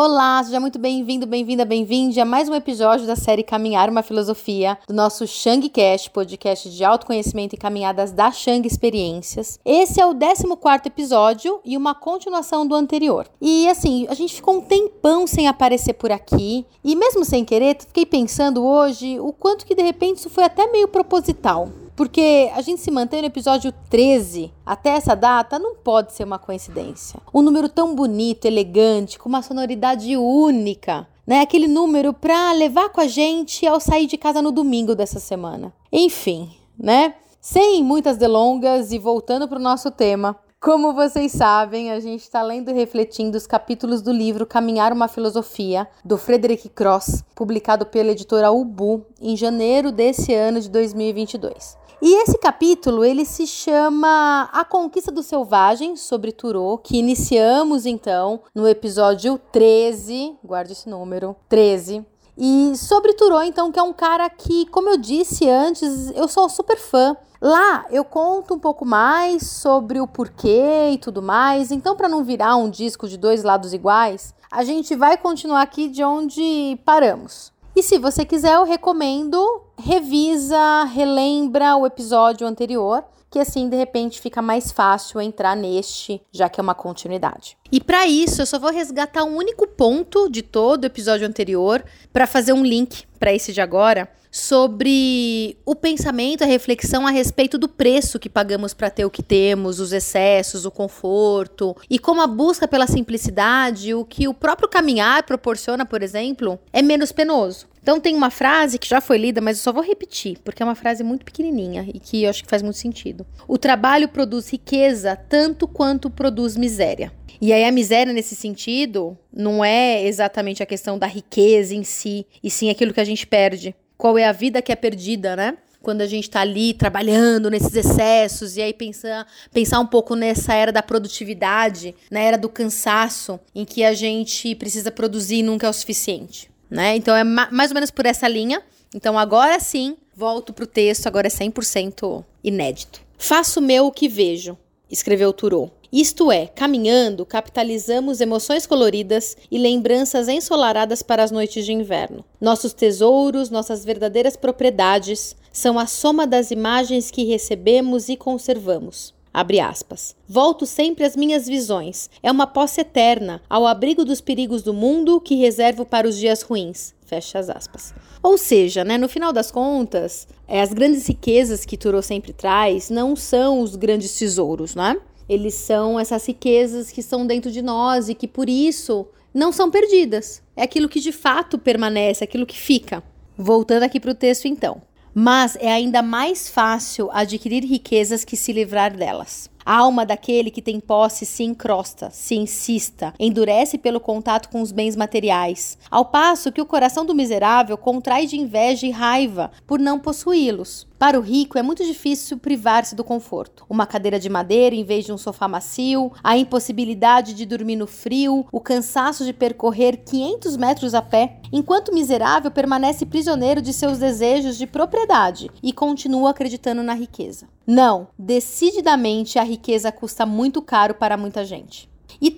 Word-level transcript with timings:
Olá, 0.00 0.40
seja 0.44 0.60
muito 0.60 0.78
bem-vindo, 0.78 1.26
bem-vinda, 1.26 1.64
bem-vinde 1.64 2.20
a 2.20 2.24
mais 2.24 2.48
um 2.48 2.54
episódio 2.54 3.04
da 3.04 3.16
série 3.16 3.42
Caminhar 3.42 3.90
uma 3.90 4.00
Filosofia, 4.00 4.78
do 4.86 4.94
nosso 4.94 5.26
Shangcast, 5.26 6.10
podcast 6.10 6.70
de 6.70 6.84
autoconhecimento 6.84 7.56
e 7.56 7.58
caminhadas 7.58 8.12
da 8.12 8.30
Shang 8.30 8.64
Experiências. 8.64 9.58
Esse 9.64 10.00
é 10.00 10.06
o 10.06 10.14
14 10.14 10.86
episódio 10.86 11.58
e 11.64 11.76
uma 11.76 11.96
continuação 11.96 12.64
do 12.64 12.76
anterior. 12.76 13.26
E 13.40 13.68
assim, 13.68 14.06
a 14.08 14.14
gente 14.14 14.36
ficou 14.36 14.58
um 14.58 14.60
tempão 14.60 15.26
sem 15.26 15.48
aparecer 15.48 15.94
por 15.94 16.12
aqui, 16.12 16.64
e 16.84 16.94
mesmo 16.94 17.24
sem 17.24 17.44
querer, 17.44 17.76
fiquei 17.80 18.06
pensando 18.06 18.64
hoje 18.64 19.18
o 19.18 19.32
quanto 19.32 19.66
que 19.66 19.74
de 19.74 19.82
repente 19.82 20.18
isso 20.18 20.30
foi 20.30 20.44
até 20.44 20.70
meio 20.70 20.86
proposital. 20.86 21.72
Porque 21.98 22.48
a 22.54 22.60
gente 22.60 22.80
se 22.80 22.92
mantém 22.92 23.22
no 23.22 23.26
episódio 23.26 23.74
13 23.90 24.52
até 24.64 24.90
essa 24.90 25.16
data 25.16 25.58
não 25.58 25.74
pode 25.74 26.12
ser 26.12 26.22
uma 26.22 26.38
coincidência. 26.38 27.18
Um 27.34 27.42
número 27.42 27.68
tão 27.68 27.92
bonito, 27.92 28.44
elegante, 28.44 29.18
com 29.18 29.28
uma 29.28 29.42
sonoridade 29.42 30.16
única, 30.16 31.08
né? 31.26 31.40
Aquele 31.40 31.66
número 31.66 32.14
para 32.14 32.52
levar 32.52 32.90
com 32.90 33.00
a 33.00 33.08
gente 33.08 33.66
ao 33.66 33.80
sair 33.80 34.06
de 34.06 34.16
casa 34.16 34.40
no 34.40 34.52
domingo 34.52 34.94
dessa 34.94 35.18
semana. 35.18 35.72
Enfim, 35.90 36.52
né? 36.78 37.16
Sem 37.40 37.82
muitas 37.82 38.16
delongas 38.16 38.92
e 38.92 38.98
voltando 39.00 39.48
para 39.48 39.58
o 39.58 39.62
nosso 39.62 39.90
tema, 39.90 40.36
como 40.60 40.92
vocês 40.92 41.32
sabem, 41.32 41.92
a 41.92 42.00
gente 42.00 42.22
está 42.22 42.42
lendo 42.42 42.70
e 42.70 42.74
refletindo 42.74 43.38
os 43.38 43.46
capítulos 43.46 44.02
do 44.02 44.10
livro 44.10 44.44
Caminhar 44.44 44.92
uma 44.92 45.06
Filosofia, 45.06 45.88
do 46.04 46.18
Frederick 46.18 46.68
Cross, 46.68 47.22
publicado 47.34 47.86
pela 47.86 48.10
editora 48.10 48.50
Ubu 48.50 49.06
em 49.20 49.36
janeiro 49.36 49.92
desse 49.92 50.34
ano 50.34 50.60
de 50.60 50.68
2022. 50.68 51.76
E 52.02 52.22
esse 52.22 52.38
capítulo, 52.38 53.04
ele 53.04 53.24
se 53.24 53.46
chama 53.46 54.48
A 54.52 54.64
Conquista 54.64 55.10
do 55.10 55.22
Selvagem, 55.22 55.96
sobre 55.96 56.32
Turô, 56.32 56.78
que 56.78 56.96
iniciamos 56.96 57.86
então 57.86 58.40
no 58.54 58.68
episódio 58.68 59.40
13, 59.52 60.36
guarde 60.44 60.72
esse 60.72 60.88
número, 60.88 61.36
13. 61.48 62.04
E 62.36 62.76
sobre 62.76 63.14
Turô, 63.14 63.42
então, 63.42 63.72
que 63.72 63.80
é 63.80 63.82
um 63.82 63.92
cara 63.92 64.30
que, 64.30 64.66
como 64.66 64.88
eu 64.88 64.96
disse 64.96 65.48
antes, 65.48 66.10
eu 66.12 66.28
sou 66.28 66.48
super 66.48 66.78
fã. 66.78 67.16
Lá 67.40 67.86
eu 67.90 68.04
conto 68.04 68.54
um 68.54 68.58
pouco 68.58 68.84
mais 68.84 69.46
sobre 69.46 70.00
o 70.00 70.06
porquê 70.06 70.90
e 70.92 70.98
tudo 70.98 71.22
mais. 71.22 71.70
Então, 71.70 71.96
para 71.96 72.08
não 72.08 72.24
virar 72.24 72.56
um 72.56 72.68
disco 72.68 73.06
de 73.06 73.16
dois 73.16 73.44
lados 73.44 73.72
iguais, 73.72 74.34
a 74.50 74.64
gente 74.64 74.96
vai 74.96 75.16
continuar 75.16 75.62
aqui 75.62 75.88
de 75.88 76.02
onde 76.02 76.78
paramos. 76.84 77.52
E 77.76 77.82
se 77.82 77.96
você 77.96 78.24
quiser, 78.24 78.56
eu 78.56 78.64
recomendo, 78.64 79.62
revisa, 79.78 80.82
relembra 80.84 81.76
o 81.76 81.86
episódio 81.86 82.44
anterior, 82.44 83.04
que 83.30 83.38
assim 83.38 83.68
de 83.68 83.76
repente 83.76 84.20
fica 84.20 84.40
mais 84.40 84.70
fácil 84.72 85.20
entrar 85.20 85.56
neste, 85.56 86.20
já 86.32 86.48
que 86.48 86.60
é 86.60 86.62
uma 86.62 86.74
continuidade. 86.74 87.56
E 87.70 87.80
para 87.80 88.06
isso, 88.06 88.40
eu 88.42 88.46
só 88.46 88.58
vou 88.58 88.70
resgatar 88.70 89.24
um 89.24 89.36
único 89.36 89.66
ponto 89.66 90.30
de 90.30 90.42
todo 90.42 90.84
o 90.84 90.86
episódio 90.86 91.26
anterior 91.26 91.84
para 92.12 92.26
fazer 92.26 92.52
um 92.52 92.62
link 92.62 93.04
para 93.18 93.32
esse 93.32 93.52
de 93.52 93.60
agora 93.60 94.08
sobre 94.30 95.56
o 95.64 95.74
pensamento, 95.74 96.44
a 96.44 96.46
reflexão 96.46 97.06
a 97.06 97.10
respeito 97.10 97.56
do 97.58 97.68
preço 97.68 98.18
que 98.18 98.28
pagamos 98.28 98.74
para 98.74 98.90
ter 98.90 99.04
o 99.04 99.10
que 99.10 99.22
temos, 99.22 99.80
os 99.80 99.92
excessos, 99.92 100.64
o 100.64 100.70
conforto 100.70 101.76
e 101.88 101.98
como 101.98 102.20
a 102.20 102.26
busca 102.26 102.68
pela 102.68 102.86
simplicidade, 102.86 103.94
o 103.94 104.04
que 104.04 104.28
o 104.28 104.34
próprio 104.34 104.68
caminhar 104.68 105.22
proporciona, 105.22 105.84
por 105.84 106.02
exemplo, 106.02 106.58
é 106.72 106.82
menos 106.82 107.10
penoso. 107.10 107.66
Então 107.88 107.98
tem 107.98 108.14
uma 108.14 108.28
frase 108.28 108.78
que 108.78 108.86
já 108.86 109.00
foi 109.00 109.16
lida, 109.16 109.40
mas 109.40 109.56
eu 109.56 109.62
só 109.62 109.72
vou 109.72 109.82
repetir, 109.82 110.36
porque 110.44 110.62
é 110.62 110.66
uma 110.66 110.74
frase 110.74 111.02
muito 111.02 111.24
pequenininha 111.24 111.88
e 111.88 111.98
que 111.98 112.24
eu 112.24 112.28
acho 112.28 112.44
que 112.44 112.50
faz 112.50 112.60
muito 112.60 112.76
sentido. 112.76 113.26
O 113.48 113.56
trabalho 113.56 114.10
produz 114.10 114.52
riqueza 114.52 115.16
tanto 115.16 115.66
quanto 115.66 116.10
produz 116.10 116.54
miséria. 116.54 117.10
E 117.40 117.50
aí 117.50 117.64
a 117.64 117.72
miséria 117.72 118.12
nesse 118.12 118.36
sentido 118.36 119.16
não 119.32 119.64
é 119.64 120.04
exatamente 120.04 120.62
a 120.62 120.66
questão 120.66 120.98
da 120.98 121.06
riqueza 121.06 121.74
em 121.74 121.82
si, 121.82 122.26
e 122.44 122.50
sim 122.50 122.68
aquilo 122.68 122.92
que 122.92 123.00
a 123.00 123.04
gente 123.04 123.26
perde. 123.26 123.74
Qual 123.96 124.18
é 124.18 124.26
a 124.26 124.32
vida 124.32 124.60
que 124.60 124.70
é 124.70 124.76
perdida, 124.76 125.34
né? 125.34 125.56
Quando 125.80 126.02
a 126.02 126.06
gente 126.06 126.24
está 126.24 126.42
ali 126.42 126.74
trabalhando 126.74 127.48
nesses 127.48 127.74
excessos 127.74 128.58
e 128.58 128.60
aí 128.60 128.74
pensar, 128.74 129.26
pensar 129.50 129.80
um 129.80 129.86
pouco 129.86 130.14
nessa 130.14 130.52
era 130.52 130.70
da 130.70 130.82
produtividade, 130.82 131.94
na 132.10 132.20
era 132.20 132.36
do 132.36 132.50
cansaço, 132.50 133.40
em 133.54 133.64
que 133.64 133.82
a 133.82 133.94
gente 133.94 134.54
precisa 134.56 134.90
produzir 134.90 135.36
e 135.36 135.42
nunca 135.42 135.66
é 135.66 135.70
o 135.70 135.72
suficiente 135.72 136.50
né? 136.70 136.96
Então 136.96 137.14
é 137.14 137.24
ma 137.24 137.48
mais 137.50 137.70
ou 137.70 137.74
menos 137.74 137.90
por 137.90 138.06
essa 138.06 138.28
linha. 138.28 138.62
Então 138.94 139.18
agora 139.18 139.60
sim, 139.60 139.96
volto 140.14 140.52
pro 140.52 140.66
texto, 140.66 141.06
agora 141.06 141.26
é 141.26 141.30
100% 141.30 142.24
inédito. 142.42 143.00
Faço 143.16 143.60
meu 143.60 143.86
o 143.86 143.92
que 143.92 144.08
vejo, 144.08 144.56
escreveu 144.90 145.32
Turô. 145.32 145.70
Isto 145.90 146.30
é, 146.30 146.46
caminhando, 146.46 147.24
capitalizamos 147.24 148.20
emoções 148.20 148.66
coloridas 148.66 149.36
e 149.50 149.56
lembranças 149.56 150.28
ensolaradas 150.28 151.02
para 151.02 151.24
as 151.24 151.30
noites 151.30 151.64
de 151.64 151.72
inverno. 151.72 152.22
Nossos 152.38 152.74
tesouros, 152.74 153.48
nossas 153.48 153.86
verdadeiras 153.86 154.36
propriedades, 154.36 155.34
são 155.50 155.78
a 155.78 155.86
soma 155.86 156.26
das 156.26 156.50
imagens 156.50 157.10
que 157.10 157.24
recebemos 157.24 158.10
e 158.10 158.16
conservamos. 158.16 159.14
Abre 159.38 159.60
aspas. 159.60 160.16
Volto 160.28 160.66
sempre 160.66 161.04
às 161.04 161.14
minhas 161.14 161.46
visões. 161.46 162.10
É 162.20 162.28
uma 162.28 162.44
posse 162.44 162.80
eterna, 162.80 163.40
ao 163.48 163.68
abrigo 163.68 164.04
dos 164.04 164.20
perigos 164.20 164.62
do 164.62 164.74
mundo 164.74 165.20
que 165.20 165.36
reservo 165.36 165.86
para 165.86 166.08
os 166.08 166.18
dias 166.18 166.42
ruins. 166.42 166.92
Fecha 167.06 167.38
as 167.38 167.48
aspas. 167.48 167.94
Ou 168.20 168.36
seja, 168.36 168.82
né, 168.82 168.98
no 168.98 169.08
final 169.08 169.32
das 169.32 169.52
contas, 169.52 170.26
é, 170.48 170.60
as 170.60 170.72
grandes 170.72 171.06
riquezas 171.06 171.64
que 171.64 171.76
Turo 171.76 172.02
sempre 172.02 172.32
traz 172.32 172.90
não 172.90 173.14
são 173.14 173.60
os 173.60 173.76
grandes 173.76 174.18
tesouros, 174.18 174.74
né? 174.74 175.00
Eles 175.28 175.54
são 175.54 176.00
essas 176.00 176.26
riquezas 176.26 176.90
que 176.90 176.98
estão 176.98 177.24
dentro 177.24 177.52
de 177.52 177.62
nós 177.62 178.08
e 178.08 178.16
que 178.16 178.26
por 178.26 178.48
isso 178.48 179.06
não 179.32 179.52
são 179.52 179.70
perdidas. 179.70 180.42
É 180.56 180.64
aquilo 180.64 180.88
que 180.88 180.98
de 180.98 181.12
fato 181.12 181.58
permanece, 181.58 182.24
aquilo 182.24 182.44
que 182.44 182.58
fica. 182.58 183.04
Voltando 183.36 183.84
aqui 183.84 184.00
para 184.00 184.10
o 184.10 184.16
texto, 184.16 184.46
então. 184.48 184.82
Mas 185.14 185.56
é 185.60 185.72
ainda 185.72 186.02
mais 186.02 186.48
fácil 186.48 187.10
adquirir 187.12 187.64
riquezas 187.64 188.24
que 188.24 188.36
se 188.36 188.52
livrar 188.52 188.96
delas. 188.96 189.50
A 189.68 189.76
alma 189.76 190.06
daquele 190.06 190.50
que 190.50 190.62
tem 190.62 190.80
posse 190.80 191.26
se 191.26 191.44
encrosta, 191.44 192.08
se 192.08 192.34
insista, 192.34 193.12
endurece 193.20 193.76
pelo 193.76 194.00
contato 194.00 194.48
com 194.48 194.62
os 194.62 194.72
bens 194.72 194.96
materiais, 194.96 195.76
ao 195.90 196.06
passo 196.06 196.50
que 196.50 196.62
o 196.62 196.64
coração 196.64 197.04
do 197.04 197.14
miserável 197.14 197.76
contrai 197.76 198.24
de 198.24 198.40
inveja 198.40 198.86
e 198.86 198.90
raiva 198.90 199.50
por 199.66 199.78
não 199.78 200.00
possuí-los. 200.00 200.88
Para 200.98 201.18
o 201.18 201.22
rico 201.22 201.58
é 201.58 201.62
muito 201.62 201.84
difícil 201.84 202.38
privar-se 202.38 202.96
do 202.96 203.04
conforto. 203.04 203.64
Uma 203.68 203.86
cadeira 203.86 204.18
de 204.18 204.28
madeira 204.28 204.74
em 204.74 204.82
vez 204.82 205.04
de 205.04 205.12
um 205.12 205.18
sofá 205.18 205.46
macio, 205.46 206.10
a 206.24 206.36
impossibilidade 206.36 207.34
de 207.34 207.44
dormir 207.46 207.76
no 207.76 207.86
frio, 207.86 208.46
o 208.50 208.60
cansaço 208.60 209.24
de 209.24 209.32
percorrer 209.32 209.98
500 209.98 210.56
metros 210.56 210.94
a 210.94 211.02
pé, 211.02 211.36
enquanto 211.52 211.90
o 211.90 211.94
miserável 211.94 212.50
permanece 212.50 213.06
prisioneiro 213.06 213.62
de 213.62 213.72
seus 213.72 213.98
desejos 213.98 214.56
de 214.56 214.66
propriedade 214.66 215.50
e 215.62 215.72
continua 215.72 216.30
acreditando 216.30 216.82
na 216.82 216.94
riqueza. 216.94 217.46
Não, 217.64 218.08
decididamente 218.18 219.38
a 219.38 219.42
riqueza 219.42 219.57
custa 219.92 220.24
muito 220.24 220.62
caro 220.62 220.94
para 220.94 221.16
muita 221.16 221.44
gente. 221.44 221.87
E 222.20 222.30